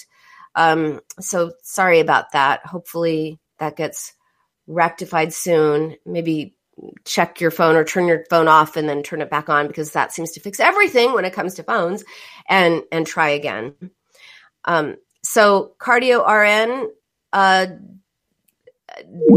[0.55, 2.65] Um, so sorry about that.
[2.65, 4.13] Hopefully that gets
[4.65, 5.95] rectified soon.
[6.07, 6.55] Maybe
[7.05, 9.91] check your phone or turn your phone off and then turn it back on because
[9.91, 12.03] that seems to fix everything when it comes to phones.
[12.47, 13.75] And and try again.
[14.65, 16.89] Um, so cardio RN.
[17.31, 17.67] Uh,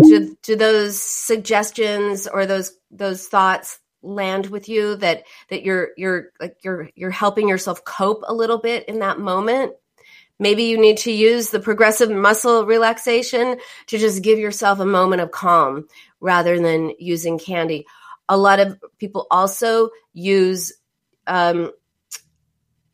[0.03, 6.31] do, do those suggestions or those those thoughts land with you that that you're you're
[6.41, 9.75] like you're you're helping yourself cope a little bit in that moment?
[10.39, 15.23] Maybe you need to use the progressive muscle relaxation to just give yourself a moment
[15.23, 15.87] of calm
[16.21, 17.87] rather than using candy.
[18.29, 20.73] A lot of people also use
[21.27, 21.71] um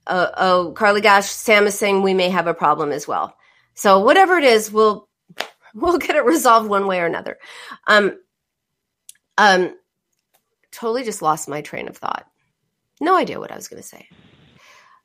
[0.06, 3.34] uh, oh carly gash sam is saying we may have a problem as well.
[3.74, 5.07] So whatever it is we'll
[5.82, 7.38] we'll get it resolved one way or another.
[7.86, 8.18] Um,
[9.36, 9.74] um,
[10.72, 12.26] totally just lost my train of thought.
[13.00, 14.08] No idea what I was going to say.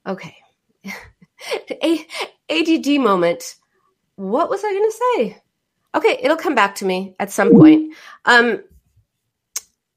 [0.07, 0.35] Okay.
[1.71, 2.07] A-
[2.49, 3.55] ADD moment.
[4.15, 5.41] What was I going to say?
[5.95, 7.93] Okay, it'll come back to me at some point.
[8.25, 8.63] Um,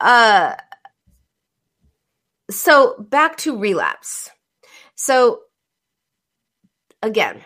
[0.00, 0.54] uh,
[2.50, 4.30] so back to relapse.
[4.94, 5.40] So
[7.02, 7.42] again,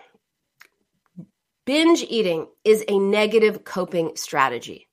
[1.71, 4.89] Binge eating is a negative coping strategy.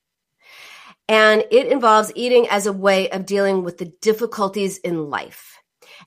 [1.10, 5.58] And it involves eating as a way of dealing with the difficulties in life.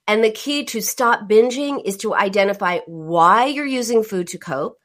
[0.06, 4.78] And the key to stop binging is to identify why you're using food to cope,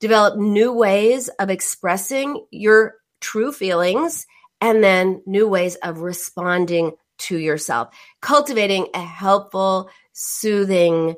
[0.00, 4.26] develop new ways of expressing your true feelings,
[4.62, 11.14] and then new ways of responding to yourself, cultivating a helpful, soothing,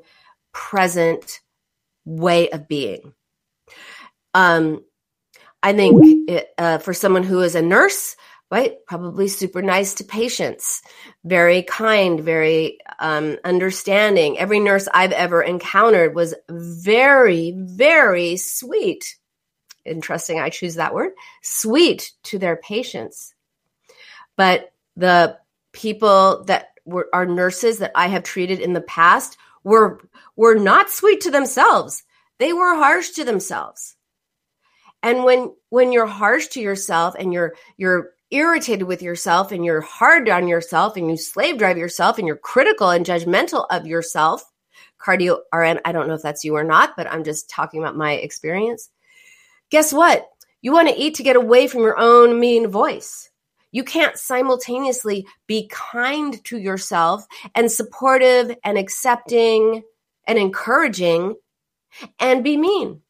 [0.53, 1.39] present
[2.05, 3.13] way of being.
[4.37, 4.85] Um,
[5.63, 8.17] I think it, uh, for someone who is a nurse,
[8.51, 10.83] right, probably super nice to patients,
[11.25, 14.39] very kind, very um, understanding.
[14.39, 19.17] Every nurse I've ever encountered was very, very sweet.
[19.87, 21.13] Interesting, I choose that word
[21.43, 23.33] sweet to their patients.
[24.37, 25.39] But the
[25.73, 29.99] people that were are nurses that I have treated in the past were
[30.37, 32.05] were not sweet to themselves.
[32.39, 33.96] They were harsh to themselves
[35.07, 39.81] and when when you're harsh to yourself and you're you're irritated with yourself and you're
[39.81, 44.43] hard on yourself and you slave drive yourself and you're critical and judgmental of yourself,
[45.01, 47.97] cardio RN, I don't know if that's you or not, but I'm just talking about
[47.97, 48.91] my experience.
[49.71, 50.27] Guess what?
[50.61, 53.31] You want to eat to get away from your own mean voice.
[53.71, 59.85] You can't simultaneously be kind to yourself and supportive and accepting
[60.27, 61.37] and encouraging
[62.19, 63.03] and be mean.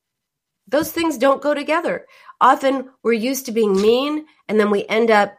[0.68, 2.06] Those things don't go together.
[2.40, 5.34] Often we're used to being mean and then we end up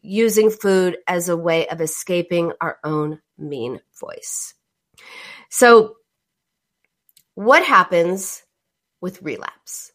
[0.00, 4.54] using food as a way of escaping our own mean voice.
[5.48, 5.96] So,
[7.34, 8.42] what happens
[9.00, 9.92] with relapse?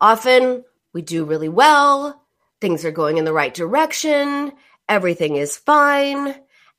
[0.00, 2.22] Often we do really well,
[2.60, 4.52] things are going in the right direction,
[4.88, 6.34] everything is fine,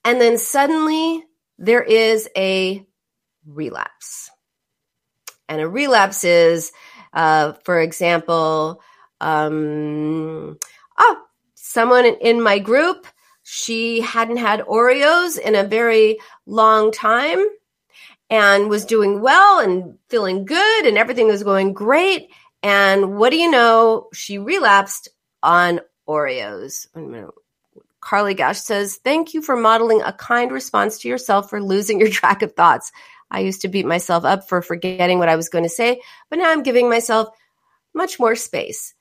[0.05, 1.24] and then suddenly
[1.58, 2.86] there is a
[3.45, 4.30] relapse.
[5.49, 6.72] And a relapse is,
[7.18, 8.80] uh, for example,
[9.22, 10.59] um,
[10.99, 11.18] oh,
[11.55, 13.07] someone in my group,
[13.41, 17.43] she hadn't had Oreos in a very long time
[18.30, 22.30] and was doing well and feeling good and everything was going great.
[22.61, 24.09] And what do you know?
[24.13, 25.09] She relapsed
[25.41, 26.86] on Oreos.
[27.99, 32.09] Carly Gash says, Thank you for modeling a kind response to yourself for losing your
[32.11, 32.91] track of thoughts.
[33.32, 36.39] I used to beat myself up for forgetting what I was going to say, but
[36.39, 37.30] now I'm giving myself
[37.93, 38.93] much more space.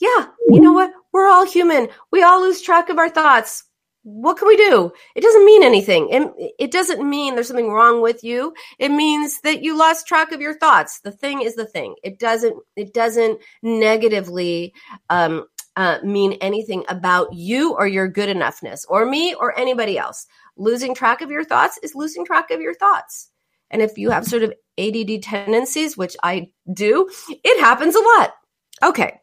[0.00, 0.92] Yeah, you know what?
[1.12, 1.88] We're all human.
[2.10, 3.64] We all lose track of our thoughts.
[4.04, 4.90] What can we do?
[5.14, 6.08] It doesn't mean anything.
[6.10, 8.52] It, it doesn't mean there's something wrong with you.
[8.80, 11.00] It means that you lost track of your thoughts.
[11.00, 11.94] The thing is the thing.
[12.02, 12.56] It doesn't.
[12.74, 14.74] It doesn't negatively
[15.08, 15.44] um,
[15.76, 20.26] uh, mean anything about you or your good enoughness or me or anybody else.
[20.56, 23.30] Losing track of your thoughts is losing track of your thoughts.
[23.72, 28.34] And if you have sort of ADD tendencies, which I do, it happens a lot.
[28.82, 29.20] Okay.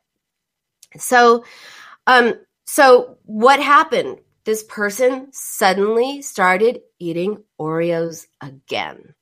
[0.97, 1.45] So,
[2.08, 2.34] um,
[2.66, 4.20] so what happened?
[4.45, 9.14] This person suddenly started eating Oreos again.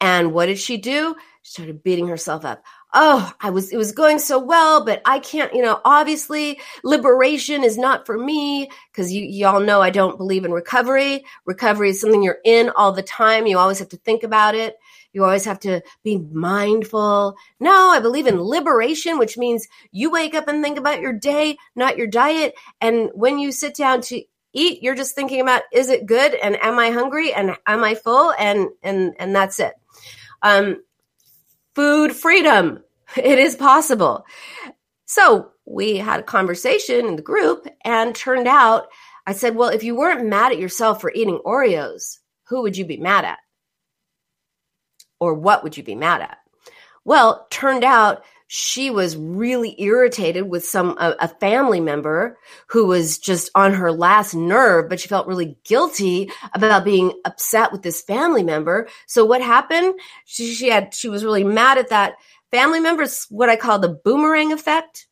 [0.00, 1.16] And what did she do?
[1.42, 2.62] She started beating herself up
[2.94, 7.64] oh, I was, it was going so well, but I can't, you know, obviously liberation
[7.64, 11.24] is not for me because you, y'all know I don't believe in recovery.
[11.46, 13.46] Recovery is something you're in all the time.
[13.46, 14.76] You always have to think about it.
[15.12, 17.36] You always have to be mindful.
[17.60, 21.58] No, I believe in liberation, which means you wake up and think about your day,
[21.74, 22.54] not your diet.
[22.80, 24.22] And when you sit down to
[24.54, 26.34] eat, you're just thinking about, is it good?
[26.34, 27.32] And am I hungry?
[27.32, 28.32] And am I full?
[28.38, 29.74] And, and, and that's it.
[30.42, 30.82] Um,
[31.74, 32.82] food freedom.
[33.14, 34.24] It is possible.
[35.04, 38.86] So we had a conversation in the group and turned out
[39.26, 42.18] I said, Well, if you weren't mad at yourself for eating Oreos,
[42.48, 43.38] who would you be mad at?
[45.20, 46.38] Or what would you be mad at?
[47.04, 48.24] Well, turned out
[48.54, 52.36] she was really irritated with some a, a, family member
[52.66, 57.72] who was just on her last nerve but she felt really guilty about being upset
[57.72, 58.88] with this family member.
[59.06, 59.98] So what happened?
[60.26, 62.16] She, she had she was really mad at that
[62.50, 65.06] family member it's what i call the boomerang effect.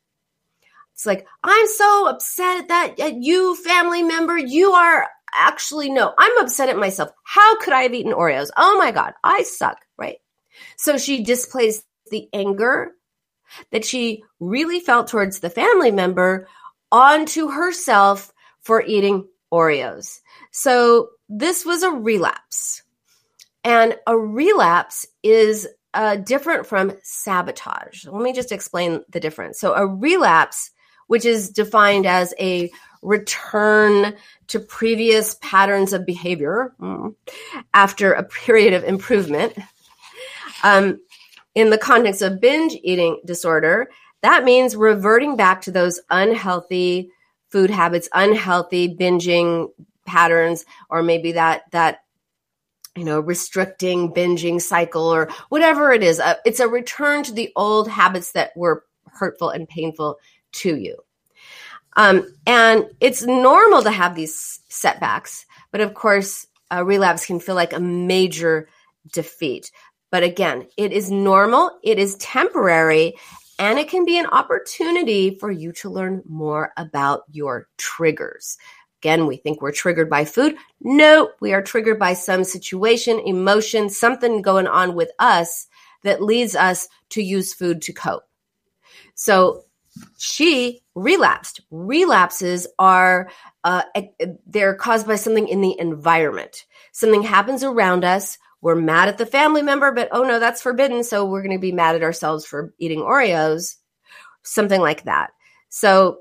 [0.93, 4.37] It's like i'm so upset at that at you family member.
[4.37, 7.09] You are actually no i'm upset at myself.
[7.23, 8.51] How could i have eaten oreos?
[8.55, 10.17] Oh my god i suck right?
[10.77, 11.81] So she displays
[12.11, 12.91] the anger
[13.71, 16.47] that she really felt towards the family member
[16.91, 20.21] onto herself for eating Oreos.
[20.51, 22.83] So this was a relapse.
[23.63, 28.05] And a relapse is uh, different from sabotage.
[28.05, 29.59] Let me just explain the difference.
[29.59, 30.71] So, a relapse,
[31.07, 32.71] which is defined as a
[33.01, 34.15] return
[34.47, 37.13] to previous patterns of behavior mm,
[37.73, 39.53] after a period of improvement,
[40.63, 40.99] um,
[41.55, 43.89] in the context of binge eating disorder,
[44.21, 47.11] that means reverting back to those unhealthy
[47.49, 49.69] food habits, unhealthy binging
[50.05, 51.99] patterns, or maybe that that
[52.95, 56.19] you know restricting binging cycle or whatever it is.
[56.19, 60.17] Uh, it's a return to the old habits that were hurtful and painful
[60.51, 60.97] to you.
[61.97, 67.55] Um, and it's normal to have these setbacks, but of course, a relapse can feel
[67.55, 68.69] like a major
[69.11, 69.71] defeat.
[70.11, 73.15] But again, it is normal, it is temporary,
[73.57, 78.57] and it can be an opportunity for you to learn more about your triggers.
[79.01, 80.55] Again, we think we're triggered by food.
[80.79, 85.67] No, we are triggered by some situation, emotion, something going on with us
[86.03, 88.23] that leads us to use food to cope.
[89.15, 89.63] So
[90.17, 91.61] she relapsed.
[91.71, 93.29] Relapses are
[93.63, 93.83] uh,
[94.47, 96.65] they're caused by something in the environment.
[96.91, 101.03] Something happens around us we're mad at the family member, but oh no, that's forbidden.
[101.03, 103.75] So we're going to be mad at ourselves for eating Oreos,
[104.43, 105.31] something like that.
[105.69, 106.19] So,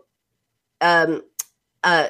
[0.81, 1.23] um,
[1.85, 2.09] uh,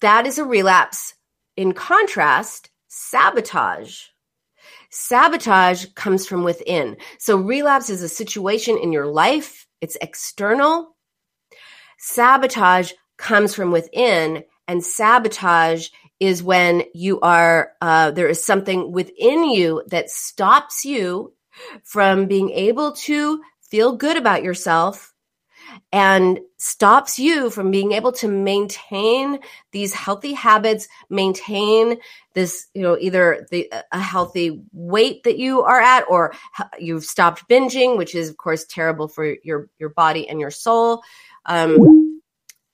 [0.00, 1.14] that is a relapse.
[1.56, 4.04] In contrast, sabotage.
[4.90, 6.96] Sabotage comes from within.
[7.18, 9.66] So relapse is a situation in your life.
[9.80, 10.96] It's external.
[11.98, 15.88] Sabotage comes from within and sabotage
[16.20, 21.32] is when you are uh, there is something within you that stops you
[21.82, 25.12] from being able to feel good about yourself
[25.92, 29.38] and stops you from being able to maintain
[29.72, 31.98] these healthy habits maintain
[32.34, 36.32] this you know either the a healthy weight that you are at or
[36.78, 41.02] you've stopped binging which is of course terrible for your your body and your soul.
[41.46, 42.20] Um,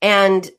[0.03, 0.51] and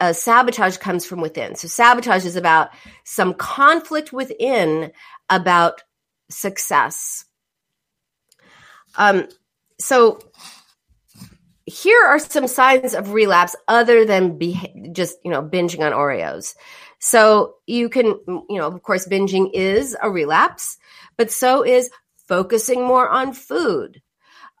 [0.00, 1.54] uh, sabotage comes from within.
[1.54, 2.70] So sabotage is about
[3.04, 4.92] some conflict within
[5.28, 5.82] about
[6.30, 7.24] success.
[8.96, 9.28] Um,
[9.78, 10.18] so
[11.66, 16.54] here are some signs of relapse other than be- just you know binging on Oreos.
[16.98, 20.76] So you can you know of course binging is a relapse,
[21.16, 21.90] but so is
[22.28, 24.02] focusing more on food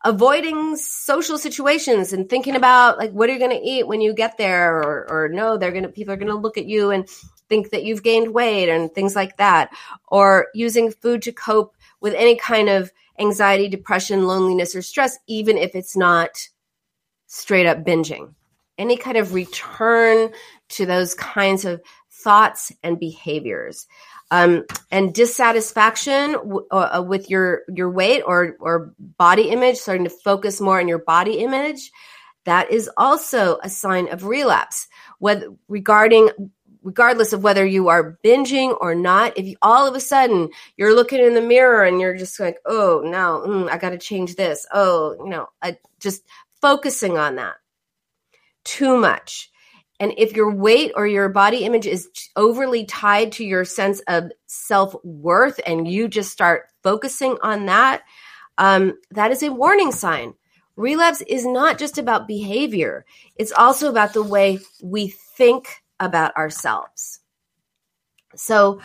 [0.04, 4.14] avoiding social situations and thinking about like what are you going to eat when you
[4.14, 4.78] get there?
[4.78, 7.08] Or or no they're going to people are going to look at you and
[7.48, 9.70] think that you've gained weight and things like that.
[10.08, 15.58] Or using food to cope with any kind of anxiety depression loneliness or stress even
[15.58, 16.30] if it's not
[17.26, 18.34] straight up binging.
[18.78, 20.32] Any kind of return
[20.70, 23.86] to those kinds of thoughts and behaviors
[24.30, 30.04] um, and dissatisfaction w- uh, uh, with your your weight or or body image, starting
[30.04, 31.90] to focus more on your body image,
[32.44, 34.86] that is also a sign of relapse.
[35.18, 36.30] Whether regarding
[36.82, 40.94] regardless of whether you are binging or not, if you, all of a sudden you're
[40.94, 44.36] looking in the mirror and you're just like, oh no, mm, I got to change
[44.36, 44.66] this.
[44.72, 46.22] Oh, you know, I, just
[46.62, 47.56] focusing on that
[48.64, 49.50] too much
[50.00, 54.32] and if your weight or your body image is overly tied to your sense of
[54.46, 58.02] self worth and you just start focusing on that,
[58.56, 60.32] um, that is a warning sign.
[60.76, 63.04] Relapse is not just about behavior,
[63.36, 67.20] it's also about the way we think about ourselves.
[68.34, 68.80] So,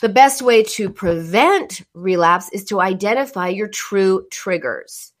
[0.00, 5.12] the best way to prevent relapse is to identify your true triggers.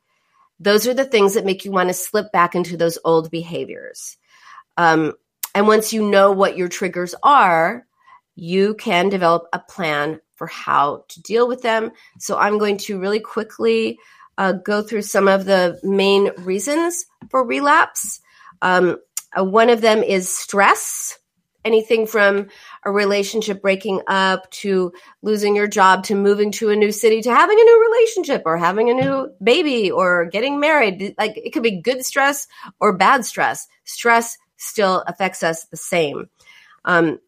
[0.60, 4.16] Those are the things that make you want to slip back into those old behaviors.
[4.76, 5.14] Um,
[5.54, 7.86] and once you know what your triggers are,
[8.34, 11.92] you can develop a plan for how to deal with them.
[12.18, 13.98] So I'm going to really quickly
[14.36, 18.20] uh, go through some of the main reasons for relapse.
[18.62, 18.98] Um,
[19.38, 21.18] uh, one of them is stress.
[21.64, 22.48] Anything from
[22.84, 24.92] a relationship breaking up to
[25.22, 28.58] losing your job to moving to a new city to having a new relationship or
[28.58, 31.14] having a new baby or getting married.
[31.16, 32.46] Like it could be good stress
[32.80, 33.66] or bad stress.
[33.84, 36.28] Stress still affects us the same.
[36.84, 37.18] Um,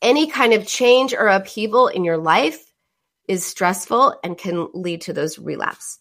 [0.00, 2.72] any kind of change or upheaval in your life
[3.26, 5.98] is stressful and can lead to those relapse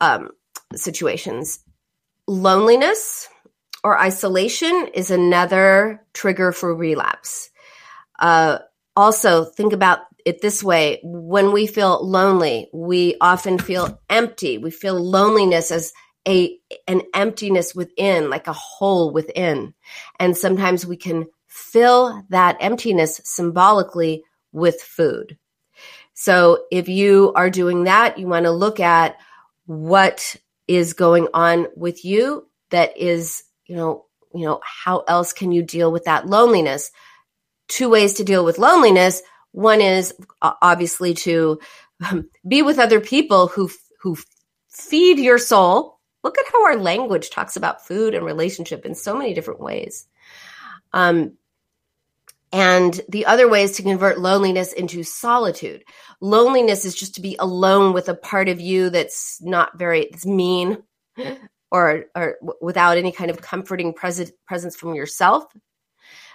[0.00, 0.30] um,
[0.74, 1.60] situations.
[2.26, 3.28] Loneliness
[3.82, 7.50] or isolation is another trigger for relapse.
[8.18, 8.58] Uh,
[8.96, 14.58] also, think about it this way when we feel lonely, we often feel empty.
[14.58, 15.92] We feel loneliness as
[16.26, 19.74] a an emptiness within like a hole within.
[20.18, 25.38] And sometimes we can fill that emptiness symbolically with food.
[26.14, 29.16] So if you are doing that you want to look at
[29.66, 30.36] what
[30.68, 35.62] is going on with you that is you know you know how else can you
[35.62, 36.90] deal with that loneliness?
[37.68, 39.22] Two ways to deal with loneliness.
[39.52, 41.60] One is obviously to
[42.08, 43.70] um, be with other people who
[44.02, 44.16] who
[44.68, 49.16] feed your soul look at how our language talks about food and relationship in so
[49.16, 50.06] many different ways.
[50.92, 51.36] Um,
[52.52, 55.84] and the other way is to convert loneliness into solitude.
[56.20, 60.26] Loneliness is just to be alone with a part of you that's not very, it's
[60.26, 60.78] mean
[61.70, 65.44] or, or without any kind of comforting pres- presence from yourself.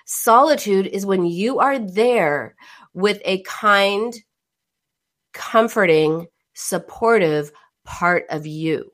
[0.06, 2.56] Solitude is when you are there
[2.94, 4.16] with a kind,
[5.34, 7.52] comforting, supportive
[7.84, 8.92] part of you.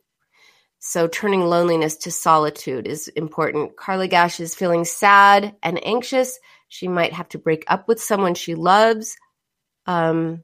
[0.84, 3.78] So turning loneliness to solitude is important.
[3.78, 6.40] Carly Gash is feeling sad and anxious.
[6.70, 9.16] She might have to break up with someone she loves
[9.86, 10.44] um,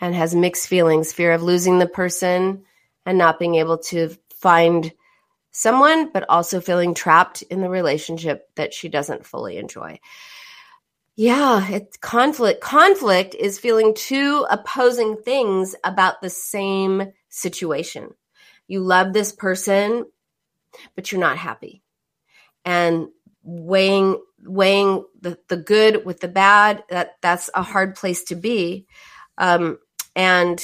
[0.00, 2.64] and has mixed feelings fear of losing the person
[3.06, 4.92] and not being able to find
[5.52, 10.00] someone, but also feeling trapped in the relationship that she doesn't fully enjoy.
[11.14, 12.60] Yeah, it's conflict.
[12.60, 18.10] Conflict is feeling two opposing things about the same situation
[18.66, 20.06] you love this person,
[20.94, 21.82] but you're not happy.
[22.64, 23.08] And
[23.42, 28.86] weighing weighing the, the good with the bad that that's a hard place to be.
[29.38, 29.78] Um,
[30.14, 30.62] and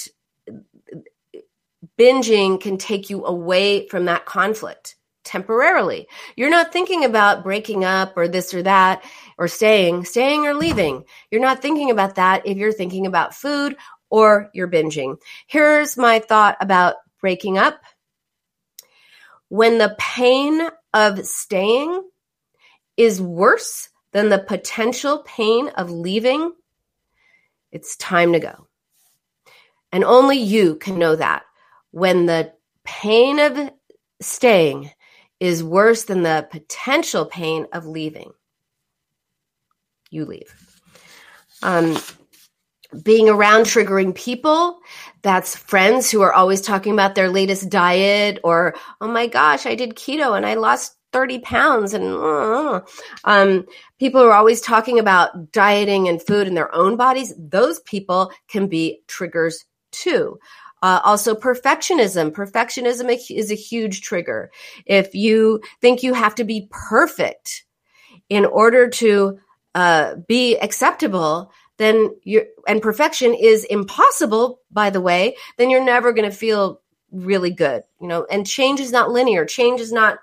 [1.98, 6.08] binging can take you away from that conflict temporarily.
[6.36, 9.04] You're not thinking about breaking up or this or that
[9.38, 11.04] or staying staying or leaving.
[11.30, 13.76] You're not thinking about that if you're thinking about food
[14.08, 15.16] or you're binging.
[15.46, 17.80] Here's my thought about breaking up
[19.50, 20.62] when the pain
[20.94, 22.08] of staying
[22.96, 26.52] is worse than the potential pain of leaving,
[27.72, 28.68] it's time to go.
[29.92, 31.42] And only you can know that
[31.90, 32.52] when the
[32.84, 33.70] pain of
[34.20, 34.90] staying
[35.40, 38.30] is worse than the potential pain of leaving.
[40.10, 40.54] You leave.
[41.62, 41.98] Um,
[43.02, 44.80] being around triggering people,
[45.22, 49.74] that's friends who are always talking about their latest diet or, oh my gosh, I
[49.74, 52.80] did keto and I lost 30 pounds and uh,
[53.24, 53.66] um,
[53.98, 57.34] people are always talking about dieting and food in their own bodies.
[57.36, 60.38] Those people can be triggers too.
[60.82, 62.30] Uh, also perfectionism.
[62.30, 64.50] Perfectionism is a huge trigger.
[64.86, 67.64] If you think you have to be perfect
[68.28, 69.38] in order to
[69.74, 76.12] uh, be acceptable then you're, and perfection is impossible by the way then you're never
[76.12, 80.18] going to feel really good you know and change is not linear change is not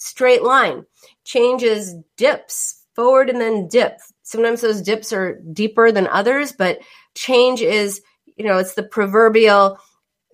[0.00, 0.84] straight line.
[1.24, 3.98] Changes dips forward and then dip.
[4.22, 6.80] Sometimes those dips are deeper than others, but
[7.14, 8.02] change is,
[8.36, 9.78] you know, it's the proverbial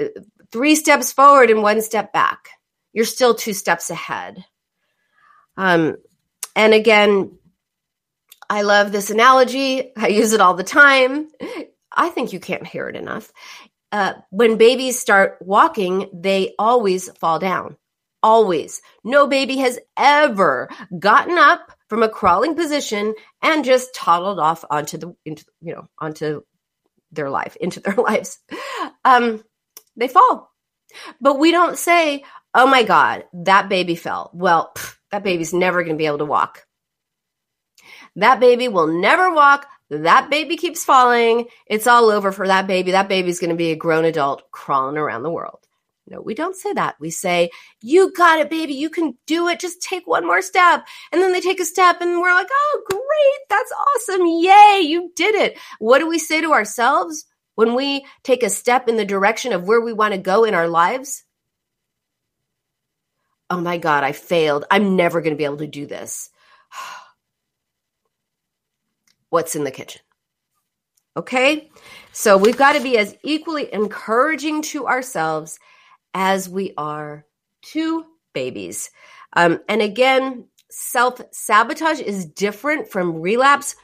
[0.00, 0.04] uh,
[0.50, 2.48] three steps forward and one step back.
[2.92, 4.44] You're still two steps ahead.
[5.56, 5.96] Um,
[6.54, 7.38] and again,
[8.48, 9.92] I love this analogy.
[9.96, 11.28] I use it all the time.
[11.92, 13.32] I think you can't hear it enough.
[13.92, 17.76] Uh, when babies start walking, they always fall down
[18.26, 18.82] always.
[19.04, 20.68] No baby has ever
[20.98, 25.86] gotten up from a crawling position and just toddled off onto the into you know
[25.98, 26.42] onto
[27.12, 28.40] their life into their lives.
[29.04, 29.44] Um,
[29.96, 30.50] they fall,
[31.20, 35.84] but we don't say, "Oh my God, that baby fell." Well, pff, that baby's never
[35.84, 36.65] going to be able to walk.
[38.16, 39.66] That baby will never walk.
[39.90, 41.46] That baby keeps falling.
[41.66, 42.90] It's all over for that baby.
[42.90, 45.60] That baby's going to be a grown adult crawling around the world.
[46.08, 46.96] No, we don't say that.
[47.00, 47.50] We say,
[47.82, 48.74] You got it, baby.
[48.74, 49.60] You can do it.
[49.60, 50.86] Just take one more step.
[51.12, 53.48] And then they take a step and we're like, Oh, great.
[53.50, 54.26] That's awesome.
[54.26, 54.82] Yay.
[54.84, 55.58] You did it.
[55.78, 57.24] What do we say to ourselves
[57.56, 60.54] when we take a step in the direction of where we want to go in
[60.54, 61.24] our lives?
[63.50, 64.64] Oh my God, I failed.
[64.70, 66.30] I'm never going to be able to do this.
[66.78, 67.05] Oh,
[69.36, 70.00] What's in the kitchen?
[71.14, 71.68] Okay.
[72.12, 75.58] So we've got to be as equally encouraging to ourselves
[76.14, 77.26] as we are
[77.72, 78.90] to babies.
[79.34, 83.76] Um, and again, self sabotage is different from relapse.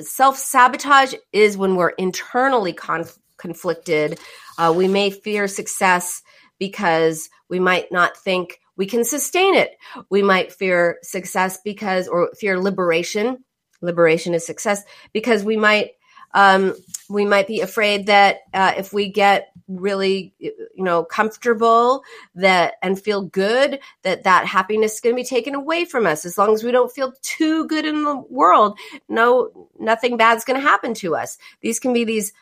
[0.00, 4.18] Self sabotage is when we're internally conf- conflicted.
[4.58, 6.22] Uh, we may fear success
[6.58, 9.76] because we might not think we can sustain it.
[10.10, 13.44] We might fear success because, or fear liberation.
[13.80, 15.92] Liberation is success because we might
[16.32, 16.74] um,
[17.08, 22.02] we might be afraid that uh, if we get really you know comfortable
[22.34, 26.24] that and feel good that that happiness is going to be taken away from us.
[26.24, 28.78] As long as we don't feel too good in the world
[29.08, 31.38] no nothing bad's going to happen to us.
[31.60, 32.32] These can be these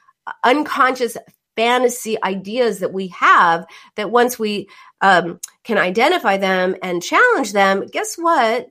[0.44, 1.16] unconscious
[1.56, 3.66] fantasy ideas that we have
[3.96, 4.68] that once we
[5.00, 8.68] um, can identify them and challenge them guess what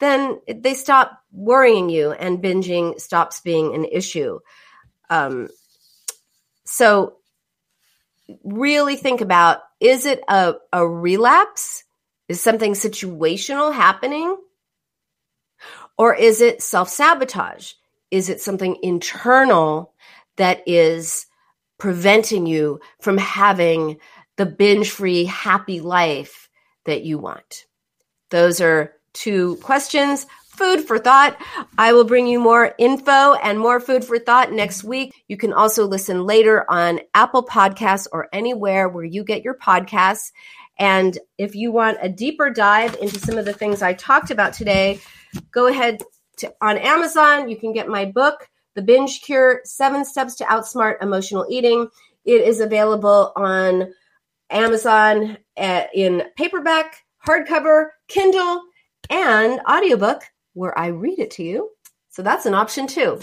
[0.00, 4.38] then they stop worrying you and binging stops being an issue
[5.10, 5.48] um,
[6.64, 7.16] so
[8.42, 11.84] really think about is it a, a relapse?
[12.28, 14.36] Is something situational happening?
[15.98, 17.72] Or is it self sabotage?
[18.10, 19.92] Is it something internal
[20.36, 21.26] that is
[21.78, 23.98] preventing you from having
[24.36, 26.48] the binge free, happy life
[26.86, 27.66] that you want?
[28.30, 31.36] Those are two questions food for thought.
[31.76, 35.24] I will bring you more info and more food for thought next week.
[35.28, 40.32] You can also listen later on Apple Podcasts or anywhere where you get your podcasts.
[40.78, 44.54] And if you want a deeper dive into some of the things I talked about
[44.54, 45.00] today,
[45.50, 46.02] go ahead
[46.38, 47.48] to on Amazon.
[47.48, 51.88] You can get my book, The Binge Cure: Seven Steps to Outsmart Emotional Eating.
[52.24, 53.92] It is available on
[54.50, 58.62] Amazon uh, in paperback, hardcover, Kindle,
[59.10, 60.22] and audiobook
[60.54, 61.70] where I read it to you.
[62.10, 63.20] So that's an option too.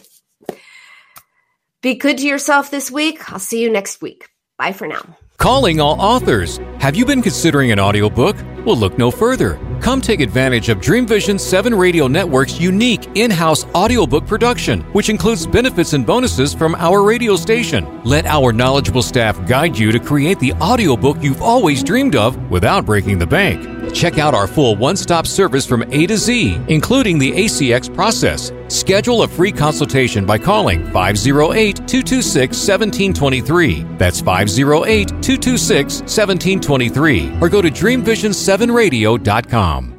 [1.82, 3.32] Be good to yourself this week.
[3.32, 4.30] I'll see you next week.
[4.58, 5.18] Bye for now.
[5.38, 6.60] Calling all authors.
[6.80, 8.36] Have you been considering an audiobook?
[8.66, 9.60] Well, look no further.
[9.82, 15.10] Come take advantage of Dream Vision 7 Radio Network's unique in house audiobook production, which
[15.10, 18.00] includes benefits and bonuses from our radio station.
[18.04, 22.86] Let our knowledgeable staff guide you to create the audiobook you've always dreamed of without
[22.86, 23.92] breaking the bank.
[23.92, 28.52] Check out our full one stop service from A to Z, including the ACX process.
[28.72, 33.84] Schedule a free consultation by calling 508 226 1723.
[33.98, 37.40] That's 508 226 1723.
[37.42, 39.91] Or go to dreamvision7radio.com.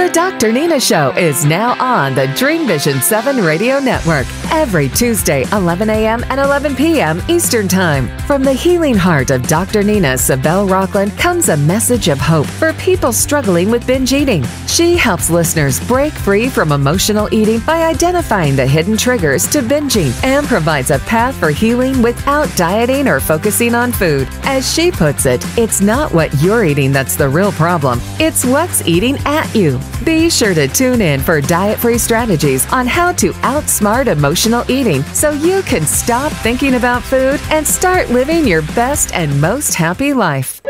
[0.00, 0.50] The Dr.
[0.50, 6.24] Nina Show is now on the Dream Vision 7 Radio Network every Tuesday, 11 a.m.
[6.30, 7.20] and 11 p.m.
[7.28, 8.08] Eastern Time.
[8.20, 9.82] From the healing heart of Dr.
[9.82, 14.42] Nina Savelle Rocklin comes a message of hope for people struggling with binge eating.
[14.66, 20.18] She helps listeners break free from emotional eating by identifying the hidden triggers to binging
[20.24, 24.26] and provides a path for healing without dieting or focusing on food.
[24.44, 28.80] As she puts it, it's not what you're eating that's the real problem, it's what's
[28.88, 29.78] eating at you.
[30.04, 35.02] Be sure to tune in for diet free strategies on how to outsmart emotional eating
[35.02, 40.14] so you can stop thinking about food and start living your best and most happy
[40.14, 40.62] life.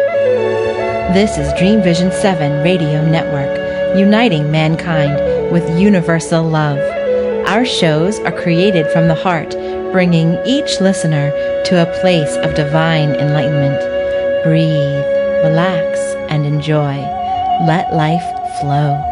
[1.12, 6.78] This is Dream Vision 7 Radio Network, uniting mankind with universal love.
[7.46, 9.50] Our shows are created from the heart,
[9.92, 11.30] bringing each listener
[11.64, 13.80] to a place of divine enlightenment.
[14.44, 15.04] Breathe,
[15.44, 15.98] relax,
[16.30, 16.96] and enjoy.
[17.66, 18.22] Let life
[18.60, 19.09] flow.